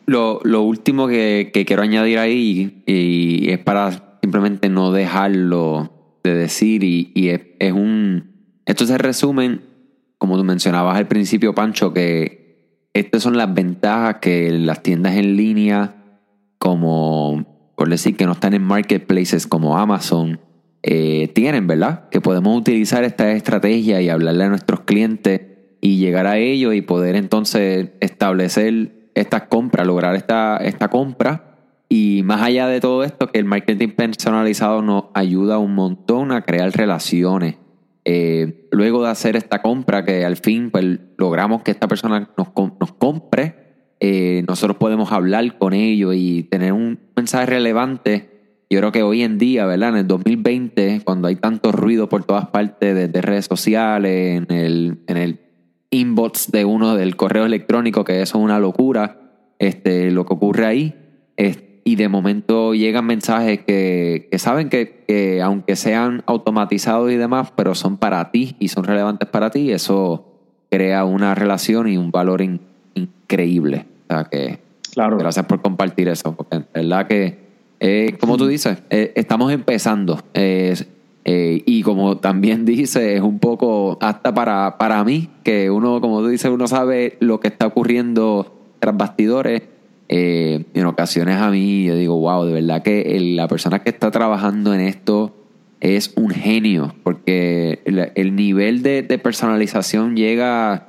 [0.06, 6.36] Lo, lo último que, que, quiero añadir ahí, y es para simplemente no dejarlo de
[6.36, 8.60] decir, y, y es, es, un.
[8.66, 9.62] Esto se resumen,
[10.18, 15.36] como tú mencionabas al principio, Pancho, que estas son las ventajas que las tiendas en
[15.36, 15.96] línea,
[16.58, 20.40] como por decir que no están en marketplaces como Amazon,
[20.82, 22.10] eh, tienen, ¿verdad?
[22.10, 25.42] Que podemos utilizar esta estrategia y hablarle a nuestros clientes
[25.82, 31.56] y llegar a ellos y poder entonces establecer esta compra, lograr esta, esta compra.
[31.90, 36.42] Y más allá de todo esto, que el marketing personalizado nos ayuda un montón a
[36.42, 37.56] crear relaciones.
[38.04, 42.50] Eh, luego de hacer esta compra, que al fin pues, logramos que esta persona nos,
[42.80, 43.66] nos compre,
[44.00, 48.64] eh, nosotros podemos hablar con ellos y tener un mensaje relevante.
[48.70, 49.90] Yo creo que hoy en día, ¿verdad?
[49.90, 55.00] En el 2020, cuando hay tanto ruido por todas partes de, redes sociales, en el,
[55.08, 55.45] en el
[55.96, 59.20] inbox de uno del correo electrónico, que eso es una locura,
[59.60, 60.96] este, lo que ocurre ahí.
[61.88, 67.98] y de momento llegan mensajes que, saben que, aunque sean automatizados y demás, pero son
[67.98, 70.26] para ti y son relevantes para ti, eso
[70.72, 72.42] crea una relación y un valor
[72.96, 73.86] increíble.
[74.08, 74.60] O sea que
[74.96, 75.18] claro.
[75.18, 77.38] gracias por compartir eso, porque en verdad que,
[77.80, 80.24] eh, como tú dices, eh, estamos empezando.
[80.34, 80.76] Eh,
[81.26, 86.28] y como también dice, es un poco hasta para, para mí, que uno, como tú
[86.28, 89.64] dices, uno sabe lo que está ocurriendo tras bastidores,
[90.08, 94.12] eh, en ocasiones a mí yo digo, wow, de verdad que la persona que está
[94.12, 95.36] trabajando en esto
[95.80, 97.82] es un genio, porque
[98.16, 100.88] el, nivel de, personalización llega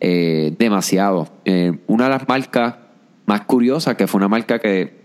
[0.00, 1.28] eh, demasiado.
[1.44, 2.76] Eh, una de las marcas
[3.26, 5.00] más curiosas, que fue una marca que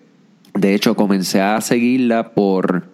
[0.54, 2.94] de hecho comencé a seguirla por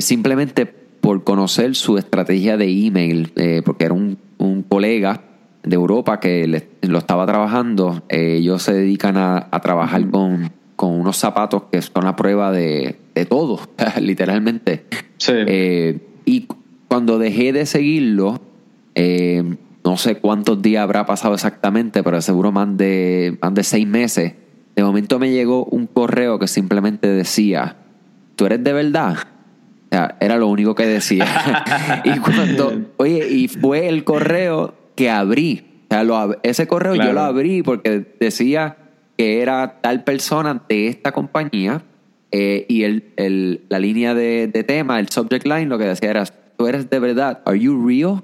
[0.00, 0.66] simplemente
[1.04, 3.32] por conocer su estrategia de email,
[3.64, 5.20] porque era un, un colega
[5.64, 11.62] de Europa que lo estaba trabajando, eh, ellos se dedican a, trabajar con, unos zapatos
[11.72, 12.96] que son la prueba de,
[13.28, 13.58] todo,
[14.00, 14.84] literalmente.
[15.28, 16.46] Eh, y
[16.88, 18.40] cuando dejé de seguirlo,
[18.94, 23.86] eh, no sé cuántos días habrá pasado exactamente, pero seguro más de, más de seis
[23.86, 24.34] meses.
[24.76, 27.76] De momento me llegó un correo que simplemente decía,
[28.36, 29.16] ¿tú eres de verdad?
[29.90, 31.26] Sea, era lo único que decía.
[32.04, 35.64] y cuando, oye, y fue el correo que abrí.
[35.90, 38.76] O sea, ese correo yo lo abrí porque decía
[39.16, 41.82] que era tal persona de esta compañía
[42.36, 46.66] eh, y el, la línea de, tema, el subject line, lo que decía era, tú
[46.66, 48.22] eres de verdad, ¿are you real?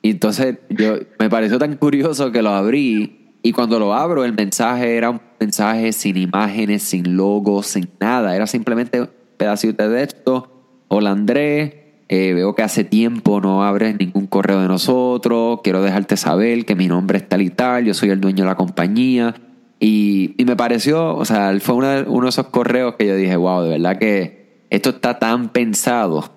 [0.00, 4.32] Y entonces yo, me pareció tan curioso que lo abrí y cuando lo abro el
[4.32, 9.98] mensaje era un mensaje sin imágenes, sin logos, sin nada, era simplemente un pedacito de
[9.98, 10.61] texto.
[10.94, 11.72] Hola Andrés,
[12.10, 16.74] eh, veo que hace tiempo no abres ningún correo de nosotros, quiero dejarte saber que
[16.74, 19.34] mi nombre es tal y tal, yo soy el dueño de la compañía.
[19.80, 23.70] Y, me pareció, o sea, fue uno de, esos correos que yo dije, wow, de
[23.70, 26.30] verdad que esto está tan pensado.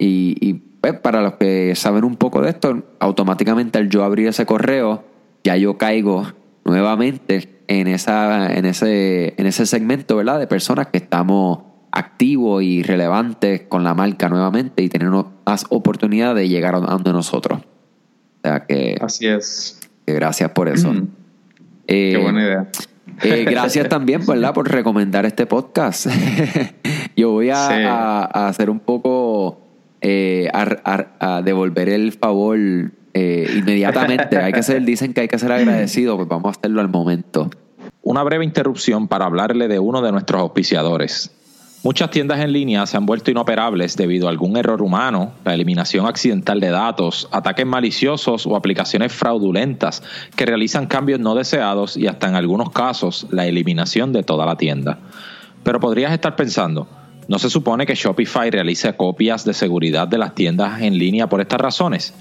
[0.00, 4.46] y, pues, para los que saben un poco de esto, automáticamente al yo abrir ese
[4.46, 5.04] correo,
[5.44, 6.26] ya yo caigo
[6.64, 10.40] nuevamente en, esa, en, ese, en ese segmento, ¿verdad?
[10.40, 11.65] De personas que estamos
[11.96, 15.08] activo y relevante con la marca nuevamente y tener
[15.46, 17.60] más oportunidad de llegar a donde nosotros.
[17.60, 18.98] O sea que.
[19.00, 19.80] Así es.
[20.06, 20.92] gracias por eso.
[20.92, 21.08] Mm.
[21.86, 22.68] Eh, Qué buena idea.
[23.22, 26.06] Eh, gracias también, ¿verdad?, por recomendar este podcast.
[27.16, 29.62] Yo voy a, hacer un poco,
[30.02, 34.36] eh, a, devolver el favor inmediatamente.
[34.36, 37.48] hay que ser, dicen que hay que ser agradecido, pues vamos a hacerlo al momento.
[38.02, 41.32] Una breve interrupción para hablarle de uno de nuestros auspiciadores.
[41.86, 46.04] Muchas tiendas en línea se han vuelto inoperables debido a algún error humano, la eliminación
[46.04, 50.02] accidental de datos, ataques maliciosos o aplicaciones fraudulentas
[50.34, 54.56] que realizan cambios no deseados y hasta en algunos casos la eliminación de toda la
[54.56, 54.98] tienda.
[55.62, 56.88] Pero podrías estar pensando,
[57.28, 61.40] ¿no se supone que Shopify realice copias de seguridad de las tiendas en línea por
[61.40, 62.14] estas razones?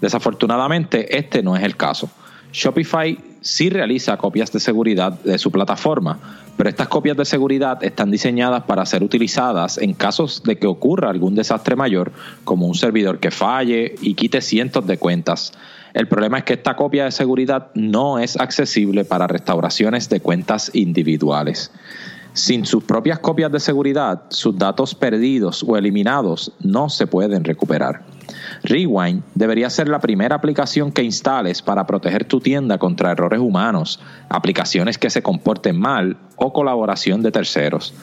[0.00, 2.10] Desafortunadamente, este no es el caso.
[2.52, 6.18] Shopify sí realiza copias de seguridad de su plataforma,
[6.56, 11.10] pero estas copias de seguridad están diseñadas para ser utilizadas en casos de que ocurra
[11.10, 12.10] algún desastre mayor,
[12.44, 15.52] como un servidor que falle y quite cientos de cuentas.
[15.92, 20.70] El problema es que esta copia de seguridad no es accesible para restauraciones de cuentas
[20.72, 21.70] individuales.
[22.32, 28.13] Sin sus propias copias de seguridad, sus datos perdidos o eliminados no se pueden recuperar.
[28.62, 34.00] Rewind debería ser la primera aplicación que instales para proteger tu tienda contra errores humanos,
[34.28, 37.94] aplicaciones que se comporten mal o colaboración de terceros.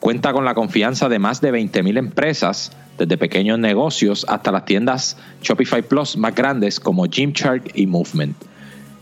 [0.00, 5.16] Cuenta con la confianza de más de 20.000 empresas, desde pequeños negocios hasta las tiendas
[5.42, 8.36] Shopify Plus más grandes como Gymshark y Movement.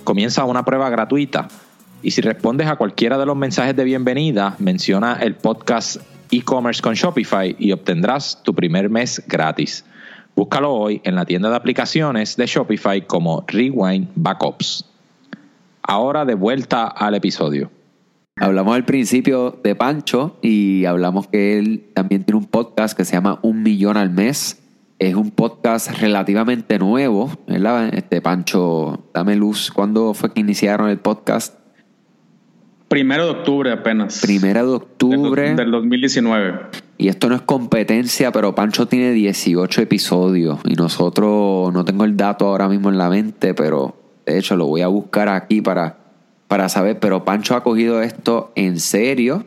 [0.04, 1.48] Comienza una prueba gratuita
[2.02, 5.96] y si respondes a cualquiera de los mensajes de bienvenida, menciona el podcast
[6.30, 9.84] e-commerce con Shopify y obtendrás tu primer mes gratis.
[10.36, 14.84] Búscalo hoy en la tienda de aplicaciones de Shopify como Rewind Backups.
[15.80, 17.70] Ahora de vuelta al episodio.
[18.38, 23.14] Hablamos al principio de Pancho y hablamos que él también tiene un podcast que se
[23.14, 24.62] llama Un Millón al Mes.
[24.98, 27.94] Es un podcast relativamente nuevo, ¿verdad?
[27.94, 29.70] Este Pancho, dame luz.
[29.70, 31.55] ¿Cuándo fue que iniciaron el podcast?
[32.88, 34.20] Primero de octubre apenas.
[34.20, 35.54] Primero de octubre.
[35.54, 36.54] Del, 2019.
[36.98, 42.16] Y esto no es competencia, pero Pancho tiene 18 episodios y nosotros, no tengo el
[42.16, 45.98] dato ahora mismo en la mente, pero de hecho lo voy a buscar aquí para,
[46.48, 49.44] para saber, pero Pancho ha cogido esto en serio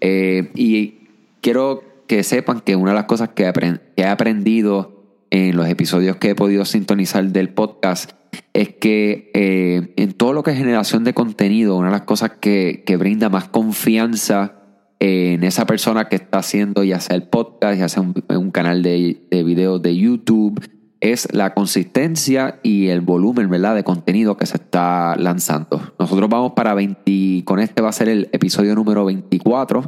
[0.00, 1.08] eh, y
[1.40, 3.52] quiero que sepan que una de las cosas que,
[3.96, 4.95] he aprendido
[5.30, 8.12] en los episodios que he podido sintonizar del podcast
[8.52, 12.32] es que eh, en todo lo que es generación de contenido, una de las cosas
[12.40, 14.54] que, brinda más confianza
[14.98, 19.26] en esa persona que está haciendo ya sea el podcast, ya sea un, canal de,
[19.30, 20.60] de videos de YouTube,
[21.00, 23.74] es la consistencia y el volumen ¿verdad?
[23.74, 25.92] de contenido que se está lanzando.
[25.98, 29.86] Nosotros vamos para 20, con este va a ser el episodio número 24.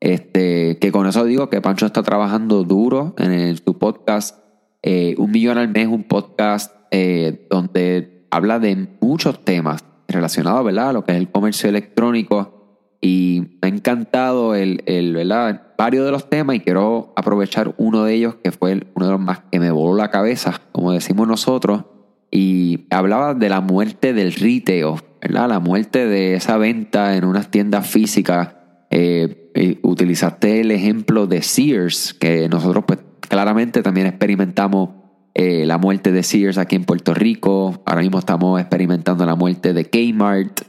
[0.00, 4.38] Este, que con eso digo que Pancho está trabajando duro en su podcast.
[4.82, 10.90] Eh, un millón al mes, un podcast eh, donde habla de muchos temas, relacionado ¿verdad?
[10.90, 12.56] a lo que es el comercio electrónico.
[13.02, 15.68] Y me ha encantado el, el, ¿verdad?
[15.78, 19.20] varios de los temas y quiero aprovechar uno de ellos que fue uno de los
[19.20, 21.84] más que me voló la cabeza, como decimos nosotros,
[22.30, 25.48] y hablaba de la muerte del retail, ¿verdad?
[25.48, 28.59] La muerte de esa venta en unas tiendas físicas.
[28.92, 34.90] Eh, eh, utilizaste el ejemplo de Sears, que nosotros pues claramente también experimentamos
[35.34, 37.82] eh, la muerte de Sears aquí en Puerto Rico.
[37.86, 40.62] Ahora mismo estamos experimentando la muerte de Kmart,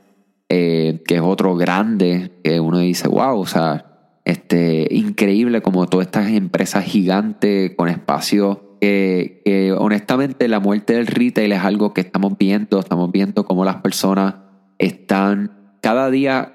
[0.47, 6.29] que es otro grande, que uno dice, wow, o sea, este, increíble como todas estas
[6.29, 12.79] empresas gigantes con espacio que, honestamente la muerte del retail es algo que estamos viendo,
[12.79, 14.35] estamos viendo cómo las personas
[14.77, 16.53] están cada día,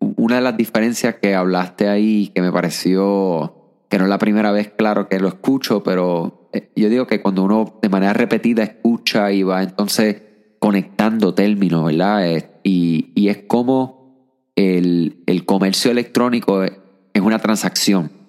[0.00, 3.56] una de las diferencias que hablaste ahí, que me pareció
[3.88, 7.20] que no es la primera vez, claro, que lo escucho, pero eh, yo digo que
[7.20, 10.22] cuando uno de manera repetida escucha y va entonces
[10.60, 12.24] conectando términos, ¿verdad?
[12.62, 16.72] y, y, es como el, el comercio electrónico es
[17.20, 18.20] una transacción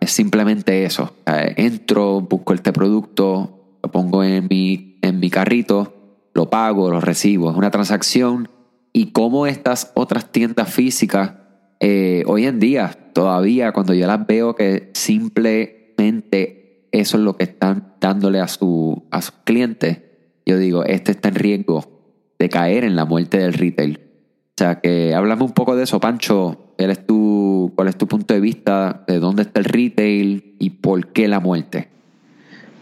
[0.00, 1.14] es simplemente eso.
[1.26, 5.94] entro, busco este producto, lo pongo en mi, en mi carrito,
[6.34, 7.50] lo pago, lo recibo.
[7.50, 8.50] Es una transacción.
[8.92, 11.32] Y como estas otras tiendas físicas,
[11.80, 17.44] eh, hoy en día, todavía cuando yo las veo que simplemente eso es lo que
[17.44, 19.98] están dándole a, su, a sus clientes,
[20.44, 22.00] yo digo, este está en riesgo
[22.38, 24.00] de caer en la muerte del retail.
[24.02, 26.70] O sea que háblame un poco de eso, Pancho.
[26.76, 31.40] ¿Cuál es tu punto de vista de dónde está el retail y por qué la
[31.40, 31.88] muerte?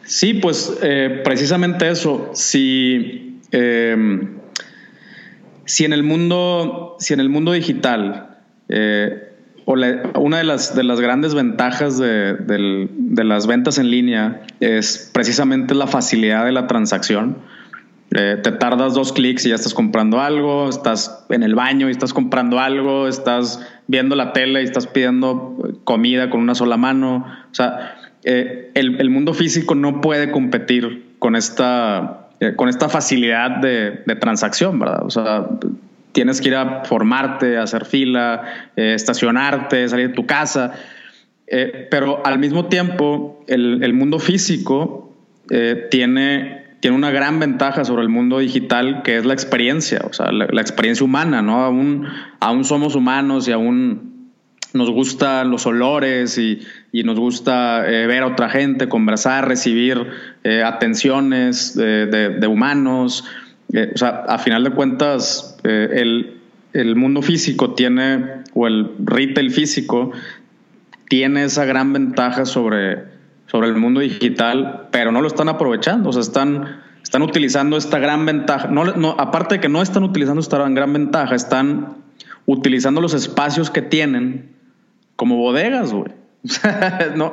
[0.05, 2.31] Sí, pues eh, precisamente eso.
[2.33, 4.38] Si, em,
[5.69, 8.39] si, en el mundo, si en el mundo digital,
[8.69, 9.29] eh,
[9.67, 12.89] una de las, de las grandes ventajas de,
[13.23, 17.37] las ventas en línea es precisamente la facilidad de la transacción.
[18.13, 21.91] Eh, te tardas dos clics y ya estás comprando algo, estás en el baño y
[21.91, 27.27] estás comprando algo, estás viendo la tele y estás pidiendo comida con una sola mano.
[27.51, 27.95] O sea,
[28.25, 34.79] eh, el, mundo físico no puede competir con esta, eh, con esta facilidad de, transacción,
[34.79, 35.05] ¿verdad?
[35.05, 35.47] O sea,
[36.13, 40.73] tienes que ir a formarte, hacer fila, estacionarte, salir de tu casa.
[41.91, 45.15] pero al mismo tiempo, el, mundo físico
[45.91, 50.31] tiene tiene una gran ventaja sobre el mundo digital que es la experiencia, o sea,
[50.31, 51.65] la, experiencia humana, ¿no?
[51.65, 52.07] Aún,
[52.41, 54.33] aún somos humanos y aún
[54.73, 56.61] nos gustan los olores y,
[56.93, 60.07] nos gusta eh, ver a otra gente, conversar, recibir
[60.45, 63.25] eh, atenciones de, humanos.
[63.73, 66.39] Eh, o sea, a final de cuentas, el,
[66.73, 70.13] el mundo físico tiene, o el retail físico,
[71.09, 73.05] tiene esa gran ventaja sobre,
[73.47, 77.99] sobre el mundo digital, pero no lo están aprovechando, o sea, están, están utilizando esta
[77.99, 78.69] gran ventaja.
[78.69, 81.97] No, no, aparte de que no están utilizando esta gran ventaja, están
[82.47, 84.51] utilizando los espacios que tienen
[85.17, 86.18] como bodegas, güey.
[87.17, 87.33] no,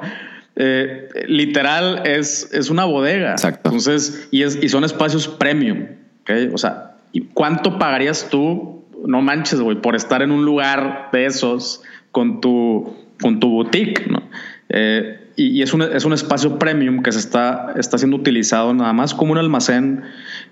[0.55, 3.31] eh, literal es, es una bodega.
[3.31, 3.69] Exacto.
[3.69, 5.87] Entonces, y, es, y son espacios premium.
[6.21, 6.49] ¿okay?
[6.53, 6.97] O sea,
[7.33, 8.83] ¿cuánto pagarías tú?
[9.05, 14.07] No manches, güey, por estar en un lugar de esos con tu, con tu boutique,
[14.07, 14.23] ¿no?
[14.69, 18.93] Eh, y, es, un, es, un, espacio premium que se está, está siendo utilizado nada
[18.93, 20.03] más como un almacén.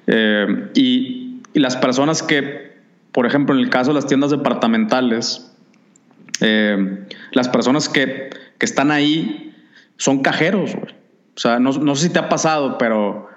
[0.08, 2.74] Eh, y, y, las personas que,
[3.14, 5.53] por ejemplo, en el caso de las tiendas departamentales,
[6.42, 9.56] eh, las personas que, que, están ahí
[9.98, 10.76] son cajeros.
[10.76, 13.30] O sea, no, no, sé si te ha pasado, pero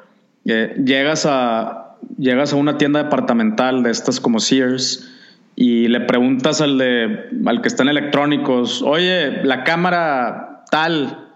[0.45, 5.13] eh, llegas, a, llegas a una tienda departamental de estas como Sears
[5.57, 11.31] y le preguntas al, de, al que está en electrónicos, oye, la cámara tal,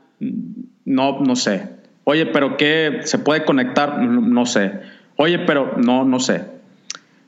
[0.85, 1.69] no, no sé.
[2.05, 4.03] Oye, pero ¿qué se puede conectar?
[4.03, 4.73] No, sé.
[5.17, 6.45] Oye, pero no, no sé.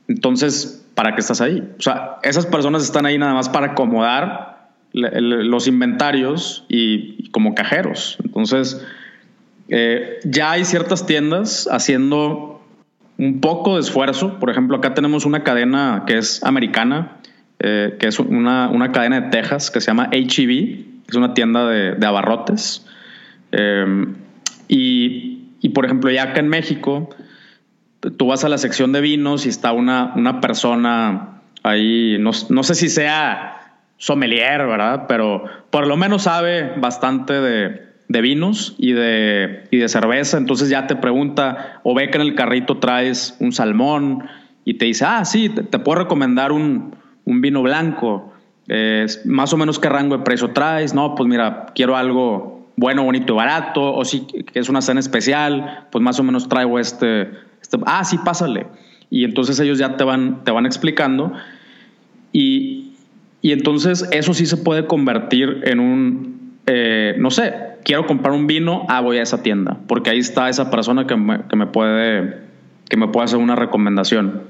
[0.07, 1.63] Entonces, ¿para qué estás ahí?
[1.77, 4.53] O sea, esas personas están ahí nada más para acomodar
[4.93, 8.17] los inventarios y, como cajeros.
[8.23, 8.85] Entonces,
[9.69, 12.61] eh, ya hay ciertas tiendas haciendo
[13.17, 14.39] un poco de esfuerzo.
[14.39, 17.17] Por ejemplo, acá tenemos una cadena que es americana,
[17.59, 21.67] eh, que es una, una, cadena de Texas que se llama HEB, es una tienda
[21.67, 22.85] de, de abarrotes.
[23.51, 24.15] Em,
[24.67, 27.09] y, por ejemplo, ya acá en México,
[28.11, 32.75] tú vas a la sección de vinos y está una, una persona ahí, no, sé
[32.75, 35.05] si sea sommelier, ¿verdad?
[35.07, 40.37] Pero por lo menos sabe bastante de, vinos y de, y de cerveza.
[40.37, 44.27] Entonces ya te pregunta o ve que en el carrito traes un salmón
[44.65, 46.95] y te dice, ah, sí, te, puedo recomendar un,
[47.25, 48.33] un vino blanco.
[49.25, 50.93] más o menos qué rango de precio traes.
[50.93, 56.03] No, pues mira, quiero algo bueno, bonito barato, o si es una cena especial, pues
[56.03, 57.29] más o menos traigo este,
[57.61, 58.67] este, ah, sí, pásale.
[59.09, 61.33] y entonces ellos ya te van, te van explicando
[62.31, 62.93] y,
[63.41, 67.53] y entonces eso sí se puede convertir en un, eh, no sé,
[67.83, 71.15] quiero comprar un vino, ah, voy a esa tienda, porque ahí está esa persona que
[71.15, 72.37] me, que me puede,
[72.89, 74.43] que me puede hacer una recomendación.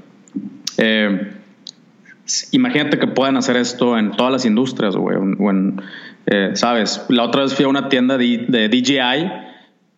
[0.78, 1.34] Eh,
[2.52, 5.82] imagínate que puedan hacer esto en todas las industrias, güey, o en,
[6.26, 7.06] eh, ¿sabes?
[7.10, 9.32] La otra vez fui a una tienda de, de DJI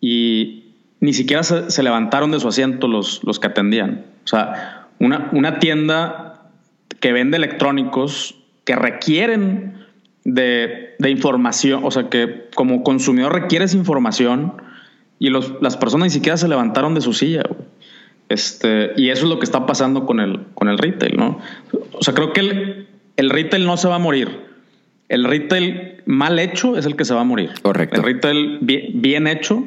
[0.00, 0.64] y
[1.00, 4.06] ni siquiera se, levantaron de su asiento los, los que atendían.
[4.24, 6.50] O sea, una, una tienda
[7.00, 9.84] que vende electrónicos que requieren
[10.24, 14.54] de, de, información, o sea, que como consumidor requieres información
[15.18, 17.44] y los, las personas ni siquiera se levantaron de su silla.
[18.28, 21.38] Este, y eso es lo que está pasando con el, con el retail, ¿no?
[21.92, 24.45] O sea, creo que el, el retail no se va a morir.
[25.08, 27.50] El retail mal hecho es el que se va a morir.
[27.62, 27.96] Correcto.
[27.96, 29.64] El retail bien, bien hecho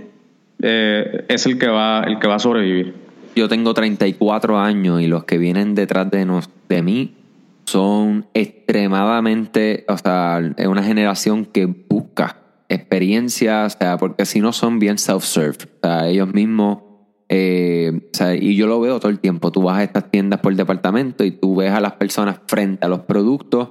[0.61, 2.93] eh, es el que, va, el que va a sobrevivir.
[3.35, 7.15] Yo tengo 34 años y los que vienen detrás de, nos, de mí
[7.65, 12.37] son extremadamente, o sea, es una generación que busca
[12.67, 16.79] experiencia, o sea, porque si no son bien self-serve, o sea, ellos mismos,
[17.29, 20.39] eh, o sea, y yo lo veo todo el tiempo, tú vas a estas tiendas
[20.39, 23.69] por departamento y tú ves a las personas frente a los productos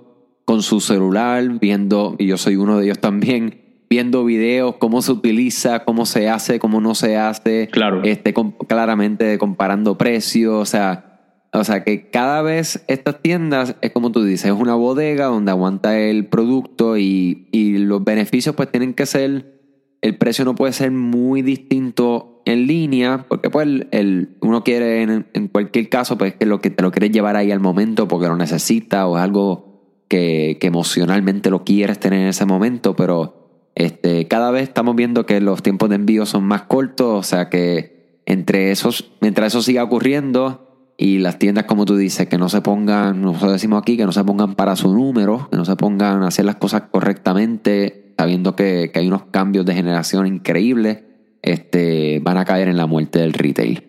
[0.49, 5.13] con su celular, viendo, y yo soy uno de ellos también, viendo videos, cómo se
[5.13, 7.69] utiliza, cómo se hace, cómo no se hace.
[7.71, 8.03] Claro.
[8.03, 8.33] Este,
[8.67, 10.55] claramente comparando precios.
[10.55, 14.75] O sea, o sea que cada vez estas tiendas es como tú dices, es una
[14.75, 19.61] bodega donde aguanta el producto y, y los beneficios pues tienen que ser,
[20.01, 25.27] el precio no puede ser muy distinto en línea, porque pues el, uno quiere en,
[25.35, 28.29] en, cualquier caso pues que lo que te lo quieres llevar ahí al momento porque
[28.29, 29.68] lo necesita o es algo
[30.09, 33.39] que, que emocionalmente lo quieres tener en ese momento, pero
[33.75, 37.49] este, cada vez estamos viendo que los tiempos de envío son más cortos, o sea
[37.49, 42.49] que entre esos, mientras eso siga ocurriendo y las tiendas, como tú dices, que no
[42.49, 45.77] se pongan, nosotros decimos aquí, que no se pongan para su número, que no se
[45.77, 51.05] pongan a hacer las cosas correctamente, sabiendo que, hay unos cambios de generación increíbles,
[51.41, 53.85] este, van a caer en la muerte del retail.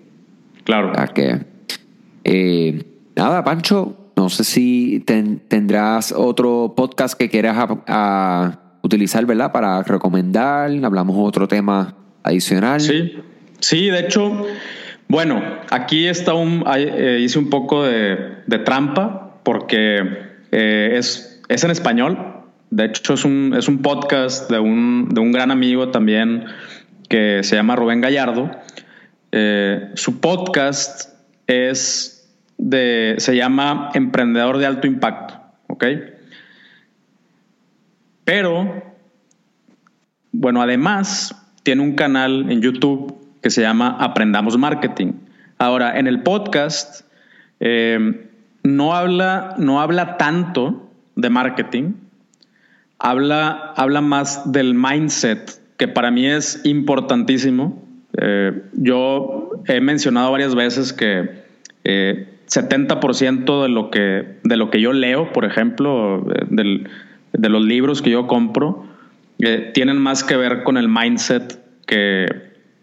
[0.65, 0.91] Claro.
[0.91, 1.45] O sea que,
[2.25, 2.83] eh,
[3.15, 5.01] nada, Pancho, no sé si
[5.47, 7.69] tendrás otro podcast que quieras
[8.81, 9.53] utilizar, ¿verdad?
[9.53, 12.81] Para recomendar, hablamos otro tema adicional.
[12.81, 13.13] Sí,
[13.59, 14.45] sí, de hecho,
[15.07, 20.01] bueno, aquí está un, eh, hice un poco de, trampa porque
[20.51, 22.43] eh, es, es en español.
[22.71, 26.43] De hecho, es un, es un podcast de un, de un gran amigo también
[27.07, 28.51] que se llama Rubén Gallardo.
[29.31, 31.13] Eh, su podcast
[31.47, 32.18] es
[32.59, 35.85] de, se llama Emprendedor de Alto Impacto, ¿ok?
[38.25, 38.83] Pero,
[40.31, 45.13] bueno, además tiene un canal en YouTube que se llama Aprendamos Marketing.
[45.57, 47.01] Ahora, en el podcast
[47.59, 48.27] eh,
[48.63, 51.93] no, habla, no habla tanto de marketing,
[52.99, 57.81] habla, habla más del mindset, que para mí es importantísimo.
[58.17, 61.43] Eh, yo he mencionado varias veces que
[61.85, 66.89] eh, 70% de lo, que, de lo que yo leo, por ejemplo, del
[67.33, 68.85] de los libros que yo compro
[69.39, 72.25] eh, tienen más que ver con el mindset que,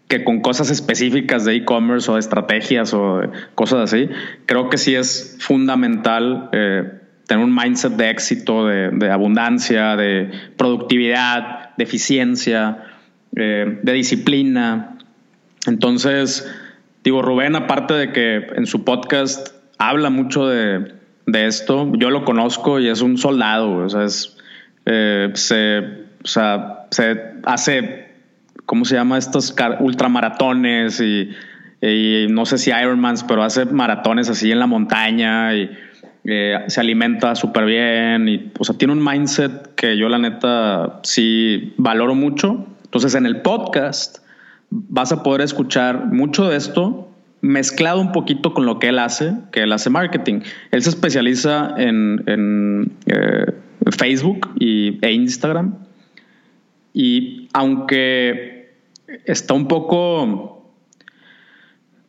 [0.07, 3.21] que con cosas específicas de e-commerce o de estrategias o
[3.55, 4.09] cosas así.
[4.45, 6.91] Creo que sí es fundamental eh,
[7.27, 12.85] tener un mindset de éxito, de, abundancia, de productividad, de eficiencia,
[13.35, 14.97] eh, de disciplina.
[15.67, 16.49] Entonces,
[17.03, 20.93] digo, Rubén, aparte de que en su podcast habla mucho de,
[21.25, 24.37] de esto, yo lo conozco y es un soldado, o sea, es
[24.89, 28.07] eh, se, o sea, se hace,
[28.65, 29.17] ¿cómo se llama?
[29.17, 31.29] Estos ultramaratones y,
[31.81, 35.69] y no sé si Ironmans, pero hace maratones así en la montaña y
[36.23, 41.01] eh, se alimenta súper bien y, o sea, tiene un mindset que yo la neta
[41.03, 42.65] sí valoro mucho.
[42.85, 44.19] Entonces en el podcast
[44.69, 47.06] vas a poder escuchar mucho de esto
[47.41, 50.41] mezclado un poquito con lo que él hace, que él hace marketing.
[50.71, 53.53] Él se especializa en, en eh,
[53.97, 55.75] Facebook y, e Instagram.
[56.93, 58.75] Y aunque
[59.25, 60.73] está un poco,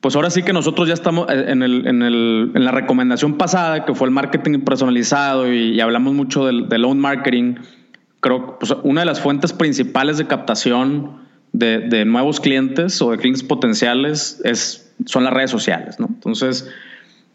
[0.00, 3.84] pues ahora sí que nosotros ya estamos en, el, en, el, en la recomendación pasada,
[3.84, 7.56] que fue el marketing personalizado y, hablamos mucho del, del, marketing,
[8.20, 11.18] creo que pues, una de las fuentes principales de captación
[11.52, 16.06] de, de, nuevos clientes o de clientes potenciales es, son las redes sociales, ¿no?
[16.06, 16.68] Entonces,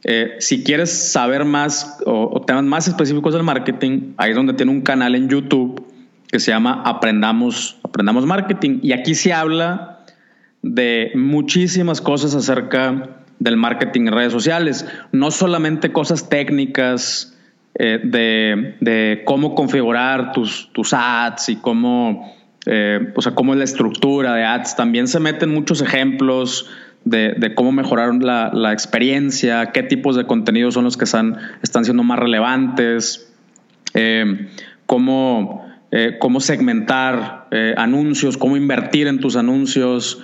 [0.05, 4.71] eh, si quieres saber más o, temas más específicos del marketing, ahí es donde tiene
[4.71, 5.85] un canal en YouTube
[6.27, 8.79] que se llama Aprendamos, Aprendamos Marketing.
[8.81, 9.99] Y aquí se habla
[10.61, 14.85] de muchísimas cosas acerca del marketing en redes sociales.
[15.11, 17.37] No solamente cosas técnicas
[17.75, 22.33] eh, de, cómo configurar tus, tus ads y cómo,
[22.65, 24.75] eh, o sea, cómo es la estructura de ads.
[24.75, 26.69] También se meten muchos ejemplos
[27.05, 32.03] de, cómo mejorar la, experiencia, qué tipos de contenidos son los que están, están siendo
[32.03, 33.31] más relevantes,
[33.93, 34.49] eh,
[34.85, 35.65] cómo,
[36.19, 37.47] cómo segmentar
[37.77, 40.21] anuncios, cómo invertir en tus anuncios.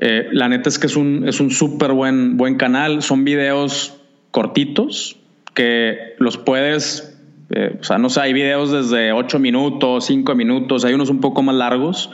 [0.00, 3.02] Eh, la neta es que es un es un súper buen, buen canal.
[3.02, 4.00] Son videos
[4.30, 5.16] cortitos
[5.54, 7.16] que los puedes,
[7.50, 11.20] eh, o sea, no sé, hay videos desde 8 minutos, 5 minutos, hay unos un
[11.20, 12.10] poco más largos,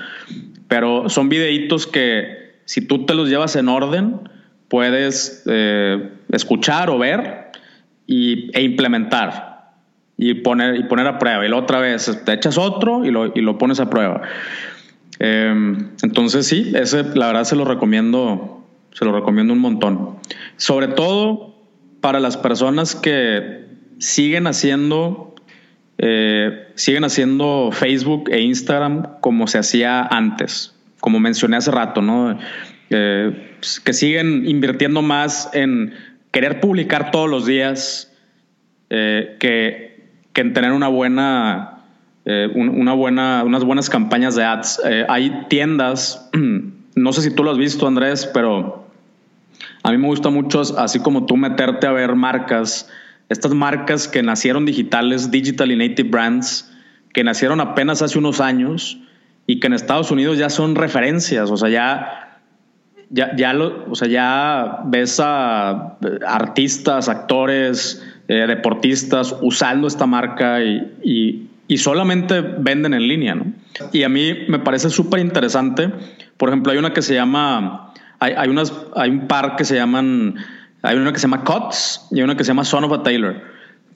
[0.68, 4.28] pero son videitos que si tú te los llevas en orden,
[4.68, 7.50] puedes eh, escuchar o ver
[8.06, 9.72] y, e implementar
[10.16, 11.46] y poner, y poner a prueba.
[11.46, 14.22] Y la otra vez te echas otro y lo, y lo pones a prueba.
[15.18, 20.16] Em, entonces sí, ese la verdad se lo recomiendo, se lo recomiendo un montón.
[20.56, 21.54] Sobre todo
[22.00, 23.66] para las personas que
[23.98, 25.34] siguen haciendo,
[25.98, 32.38] eh, siguen haciendo Facebook e Instagram como se hacía antes, como mencioné hace rato, ¿no?
[32.90, 35.94] Eh, que siguen invirtiendo más en
[36.30, 38.12] querer publicar todos los días
[38.90, 41.84] eh, que, que en tener una buena
[42.24, 44.80] eh, una buena, unas buenas campañas de ads.
[45.08, 46.28] Hay tiendas,
[46.94, 48.86] no sé si tú lo has visto, Andrés, pero
[49.82, 52.90] a mí me gusta mucho, así como tú, meterte a ver marcas,
[53.28, 56.70] estas marcas que nacieron digitales, digital y native brands,
[57.12, 58.98] que nacieron apenas hace unos años
[59.46, 62.26] y que en Estados Unidos ya son referencias, o sea, ya
[63.12, 70.62] ya, ya, lo, o sea, ya ves a artistas, actores, eh, deportistas usando esta marca
[70.62, 73.52] y, y solamente venden en línea, ¿no?
[73.92, 75.88] Y a mí me parece súper interesante.
[76.36, 79.76] Por ejemplo, hay una que se llama, hay, hay, unas, hay un par que se
[79.76, 80.34] llaman,
[80.82, 83.04] hay una que se llama Cuts y hay una que se llama Son of a
[83.04, 83.40] Taylor,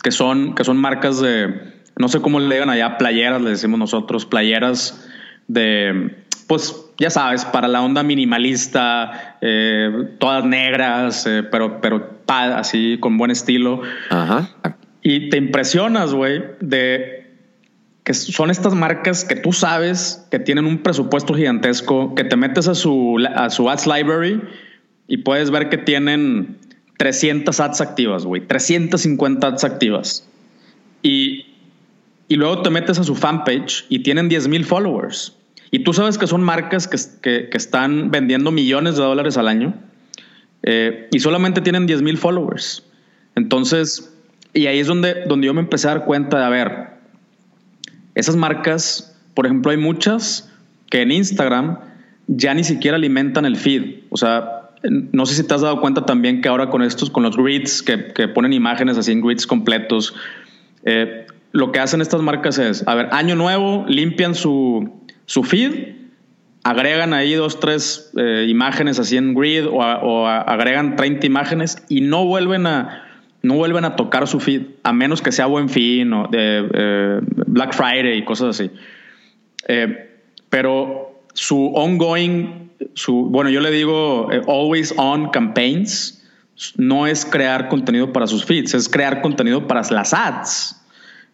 [0.05, 3.81] que son, que son marcas de, no sé cómo le digan allá, playeras, le decimos
[3.81, 5.04] nosotros, playeras
[5.49, 6.17] de,
[6.47, 13.19] pues ya sabes, para la onda minimalista, eh, todas negras, eh, pero, pero así con
[13.19, 13.83] buen estilo.
[14.11, 14.49] Ajá.
[15.03, 17.25] Y te impresionas, güey, de
[18.05, 22.69] que son estas marcas que tú sabes que tienen un presupuesto gigantesco, que te metes
[22.69, 24.43] a su, a su ads library
[25.09, 26.59] y puedes ver que tienen
[26.99, 30.29] 300 ads activas, güey, 350 ads activas.
[31.03, 31.47] Y,
[32.29, 35.37] y, luego te metes a su fanpage y tienen 10 mil followers.
[35.70, 39.49] Y tú sabes que son marcas que, que, que están vendiendo millones de dólares al
[39.49, 39.75] año
[40.62, 42.85] eh, y solamente tienen 10 mil followers.
[43.35, 44.14] Entonces,
[44.55, 46.89] y ahí es donde, donde yo me empecé a dar cuenta de, a ver,
[48.14, 50.51] esas marcas, por ejemplo, hay muchas
[50.91, 51.79] que en Instagram
[52.29, 54.05] ya ni siquiera alimentan el feed.
[54.09, 57.22] O sea, no sé si te has dado cuenta también que ahora con estos, con
[57.22, 60.14] los grids, que, ponen imágenes así en grids completos,
[60.85, 61.24] eh,
[61.55, 64.91] lo que hacen estas marcas es, a ver, año nuevo, limpian su,
[65.25, 65.95] su feed,
[66.65, 72.25] agregan ahí dos, tres eh, imágenes así en grid o, agregan 30 imágenes y no
[72.25, 73.05] vuelven a,
[73.43, 77.73] no vuelven a tocar su feed, a menos que sea buen fin o eh, Black
[77.73, 78.73] Friday y cosas así.
[79.69, 80.11] Eh,
[80.51, 82.73] pero su ongoing,
[83.09, 86.21] bueno, yo le digo always on campaigns,
[86.77, 90.81] no es crear contenido para sus feeds, es crear contenido para las ads.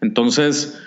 [0.01, 0.81] Entonces,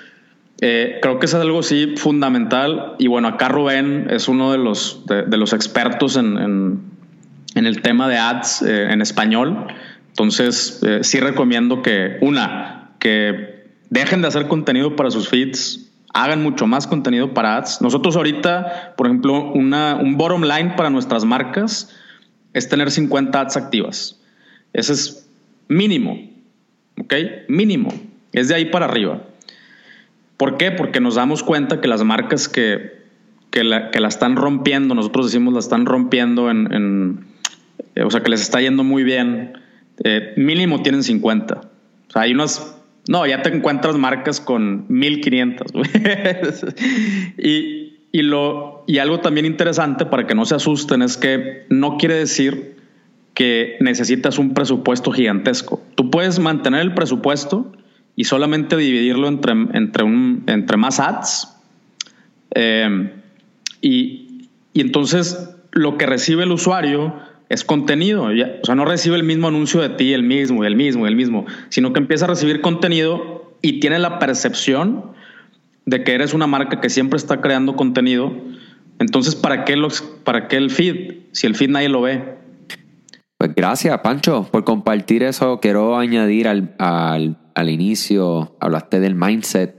[0.58, 2.94] creo que es algo sí fundamental.
[2.98, 6.36] Y bueno, acá Rubén es uno de los, de, los expertos en,
[7.54, 9.66] en, el tema de ads en español.
[10.14, 16.40] Entonces, eh, sí recomiendo que, una, que dejen de hacer contenido para sus feeds, hagan
[16.40, 17.82] mucho más contenido para ads.
[17.82, 21.92] Nosotros ahorita, por ejemplo, una, un bottom line para nuestras marcas
[22.52, 24.20] es tener 50 ads activas.
[24.72, 25.28] Ese es
[25.66, 26.30] mínimo,
[27.00, 27.14] ¿ok?
[27.48, 27.92] Mínimo.
[28.34, 29.22] Es de ahí para arriba.
[30.36, 30.70] ¿Por qué?
[30.70, 33.04] Porque nos damos cuenta que las marcas que,
[33.50, 38.22] que, la, que la están rompiendo, nosotros decimos la están rompiendo en, en, o sea,
[38.22, 39.52] que les está yendo muy bien
[40.02, 41.54] eh, mínimo tienen 50.
[41.54, 42.76] O sea, hay unos,
[43.08, 45.72] no, ya te encuentras marcas con 1500.
[47.38, 51.96] y, y, lo, y algo también interesante para que no se asusten es que no
[51.96, 52.74] quiere decir
[53.34, 55.82] que necesitas un presupuesto gigantesco.
[55.94, 57.72] Tú puedes mantener el presupuesto
[58.16, 61.48] y solamente dividirlo entre, entre, un, entre más ads.
[62.54, 63.12] Eh,
[63.80, 67.14] y, y entonces lo que recibe el usuario
[67.48, 68.24] es contenido.
[68.24, 71.46] o sea, no recibe el mismo anuncio de ti, el mismo, el mismo, el mismo,
[71.68, 75.12] sino que empieza a recibir contenido y tiene la percepción
[75.86, 78.32] de que eres una marca que siempre está creando contenido.
[78.98, 81.14] Entonces, ¿para qué, los, para qué el feed?
[81.32, 82.36] Si el feed nadie lo ve.
[83.36, 85.60] Pues gracias, Pancho, por compartir eso.
[85.60, 89.74] Quiero añadir al, al, al inicio, hablaste del mindset,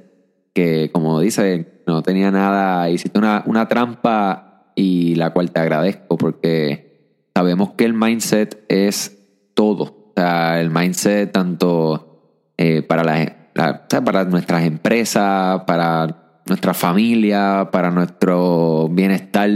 [0.53, 6.17] que como dice, no tenía nada, hiciste una, una trampa y la cual te agradezco
[6.17, 9.17] porque sabemos que el mindset es
[9.53, 9.83] todo.
[9.83, 17.91] O sea, el mindset tanto eh, para, la, para nuestras empresas, para nuestra familia, para
[17.91, 19.49] nuestro bienestar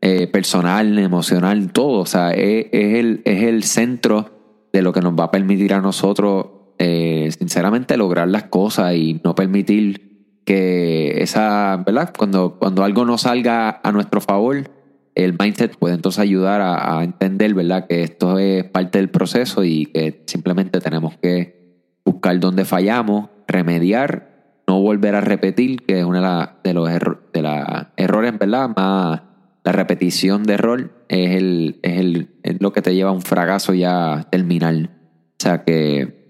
[0.00, 2.00] eh, personal, emocional, todo.
[2.00, 5.80] O sea, es, el, es el centro de lo que nos va a permitir a
[5.80, 6.46] nosotros,
[6.84, 12.12] eh, sinceramente, lograr las cosas y no permitir que esa, ¿verdad?
[12.18, 14.68] Cuando, cuando algo no salga a nuestro favor,
[15.14, 17.86] el mindset puede entonces ayudar a, entender, ¿verdad?
[17.86, 24.62] Que esto es parte del proceso y que simplemente tenemos que buscar dónde fallamos, remediar,
[24.66, 26.18] no volver a repetir, que es uno
[26.64, 28.70] de, los de los errores, ¿verdad?
[28.76, 29.20] Más
[29.62, 33.22] la repetición de error es, el, es, el, es lo que te lleva a un
[33.22, 34.90] fracaso ya terminal.
[35.38, 36.21] O sea que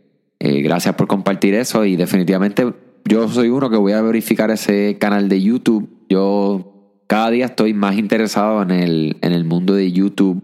[0.44, 2.74] eh, gracias por compartir eso y definitivamente
[3.04, 5.88] yo soy uno que voy a verificar ese canal de YouTube.
[6.08, 10.42] Yo cada día estoy más interesado en el, en el mundo de YouTube,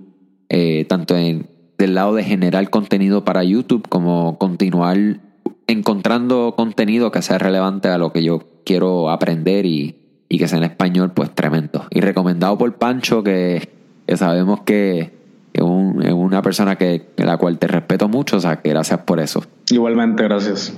[0.51, 5.19] eh, tanto en, del lado de generar contenido para YouTube como continuar
[5.67, 9.97] encontrando contenido que sea relevante a lo que yo quiero aprender y,
[10.29, 11.87] y que sea en español, pues tremendo.
[11.91, 13.69] Y recomendado por Pancho, que,
[14.15, 15.13] sabemos que
[15.53, 19.43] es, una persona que, la cual te respeto mucho, o sea, que gracias por eso.
[19.71, 20.77] Igualmente, gracias.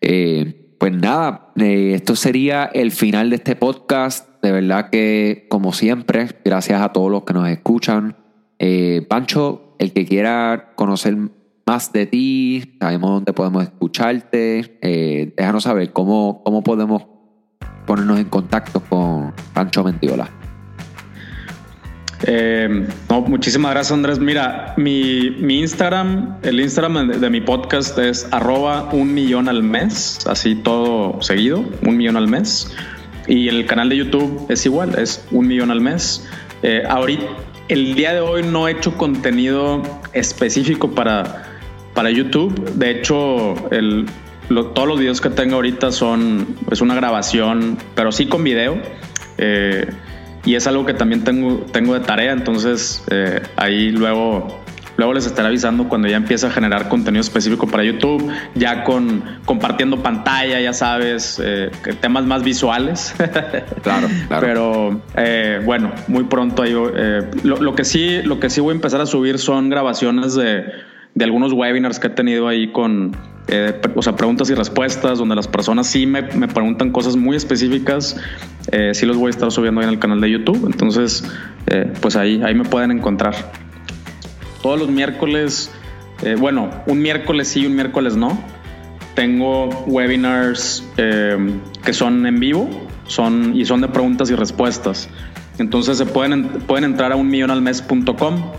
[0.00, 4.28] Eh, pues nada, eh, esto sería el final de este podcast.
[4.42, 8.16] De verdad que, como siempre, gracias a todos los que nos escuchan.
[8.58, 11.16] Eh, Pancho, el que quiera conocer
[11.66, 14.78] más de ti, sabemos dónde podemos escucharte.
[15.36, 17.04] déjanos saber cómo, cómo podemos
[17.86, 20.39] ponernos en contacto con Pancho Mentiola.
[22.24, 24.18] Eh, no, muchísimas gracias Andrés.
[24.18, 30.26] Mira, mi, mi Instagram, el Instagram de, mi podcast es arroba un millón al mes,
[30.26, 32.74] así todo seguido, un millón al mes.
[33.26, 36.26] Y el canal de YouTube es igual, es un millón al mes.
[36.62, 37.24] Eh, ahorita,
[37.68, 41.44] el día de hoy no he hecho contenido específico para,
[41.94, 42.52] para YouTube.
[42.74, 43.54] De hecho,
[44.48, 48.78] todos los videos que tengo ahorita son es una grabación, pero sí con video.
[49.38, 49.88] Eh,
[50.44, 54.60] y es algo que también tengo, tengo de tarea, entonces eh, ahí luego,
[54.96, 59.22] luego les estaré avisando cuando ya empiece a generar contenido específico para YouTube, ya con
[59.44, 61.70] compartiendo pantalla, ya sabes, eh,
[62.00, 63.14] temas más visuales.
[63.82, 64.40] claro, claro.
[64.40, 65.02] Pero
[65.64, 69.06] bueno, muy pronto ahí, lo, lo, que sí, lo que sí voy a empezar a
[69.06, 70.64] subir son grabaciones de,
[71.14, 73.16] de algunos webinars que he tenido ahí con
[73.48, 77.36] eh, o sea, preguntas y respuestas, donde las personas sí me, me preguntan cosas muy
[77.36, 78.16] específicas.
[78.70, 80.66] Eh, sí los voy a estar subiendo ahí en el canal de YouTube.
[80.66, 81.24] Entonces,
[81.66, 83.34] eh, pues ahí, ahí me pueden encontrar.
[84.62, 85.72] Todos los miércoles,
[86.22, 88.38] eh, bueno, un miércoles sí, un miércoles no.
[89.14, 92.70] Tengo webinars que son en vivo
[93.06, 95.10] son, y son de preguntas y respuestas.
[95.58, 98.52] Entonces se pueden, pueden entrar a unmillonalmes.com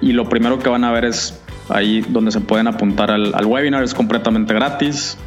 [0.00, 3.82] y lo primero que van a ver es ahí donde se pueden apuntar al, webinar,
[3.82, 5.18] es completamente gratis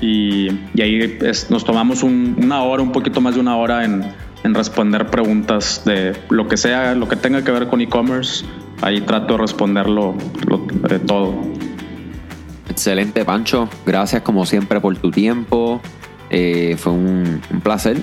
[0.00, 0.48] y,
[0.80, 1.18] ahí
[1.48, 4.04] nos tomamos una hora, un poquito más de una hora en,
[4.44, 8.44] responder preguntas de lo que sea, lo que tenga que ver con e-commerce.
[8.80, 10.14] Ahí trato de responderlo
[10.88, 11.34] de todo.
[12.68, 13.68] Excelente, Pancho.
[13.84, 15.80] Gracias como siempre por tu tiempo.
[16.30, 17.96] Eh, fue un, placer,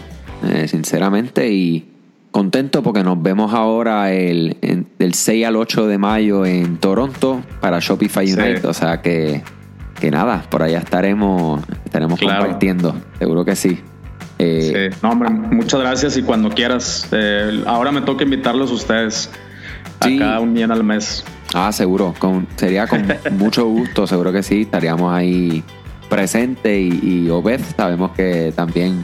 [0.45, 1.92] eh, sinceramente, y
[2.33, 4.57] contento porque nos vemos ahora el,
[4.97, 8.67] del 6 al 8 de mayo en Toronto para Shopify Unite.
[8.67, 9.43] O sea que,
[10.01, 12.93] que nada, por allá estaremos, estaremos compartiendo.
[13.19, 13.79] Seguro que sí.
[14.39, 14.99] Eh, sí.
[15.01, 17.07] No, hombre, muchas gracias y cuando quieras.
[17.11, 19.29] Eh, ahora me toca invitarlos a ustedes
[19.99, 21.23] acá un día al mes.
[21.53, 22.15] Ah, seguro.
[22.17, 23.05] Con, sería con
[23.37, 24.63] mucho gusto, seguro que sí.
[24.63, 25.63] Estaríamos ahí
[26.09, 29.03] presentes y, y Obed sabemos que también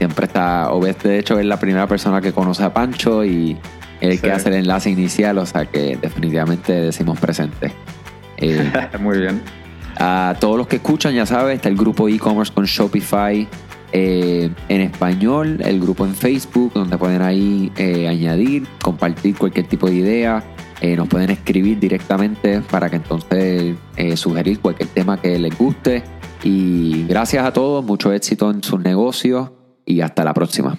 [0.00, 3.54] siempre está, Obed de hecho es la primera persona que conoce a Pancho y
[4.00, 7.70] el que hace el enlace inicial, o sea que definitivamente decimos presente.
[8.38, 9.42] Eh, Muy bien.
[9.98, 13.46] A todos los que escuchan, ya sabes, está el grupo e-commerce con Shopify
[13.92, 19.86] eh, en español, el grupo en Facebook, donde pueden ahí eh, añadir, compartir cualquier tipo
[19.86, 20.42] de idea.
[20.96, 23.74] nos pueden escribir directamente para que entonces
[24.14, 26.02] sugerir cualquier tema que les guste.
[26.42, 29.50] Y gracias a todos, mucho éxito en sus negocios
[29.90, 30.78] y hasta la próxima.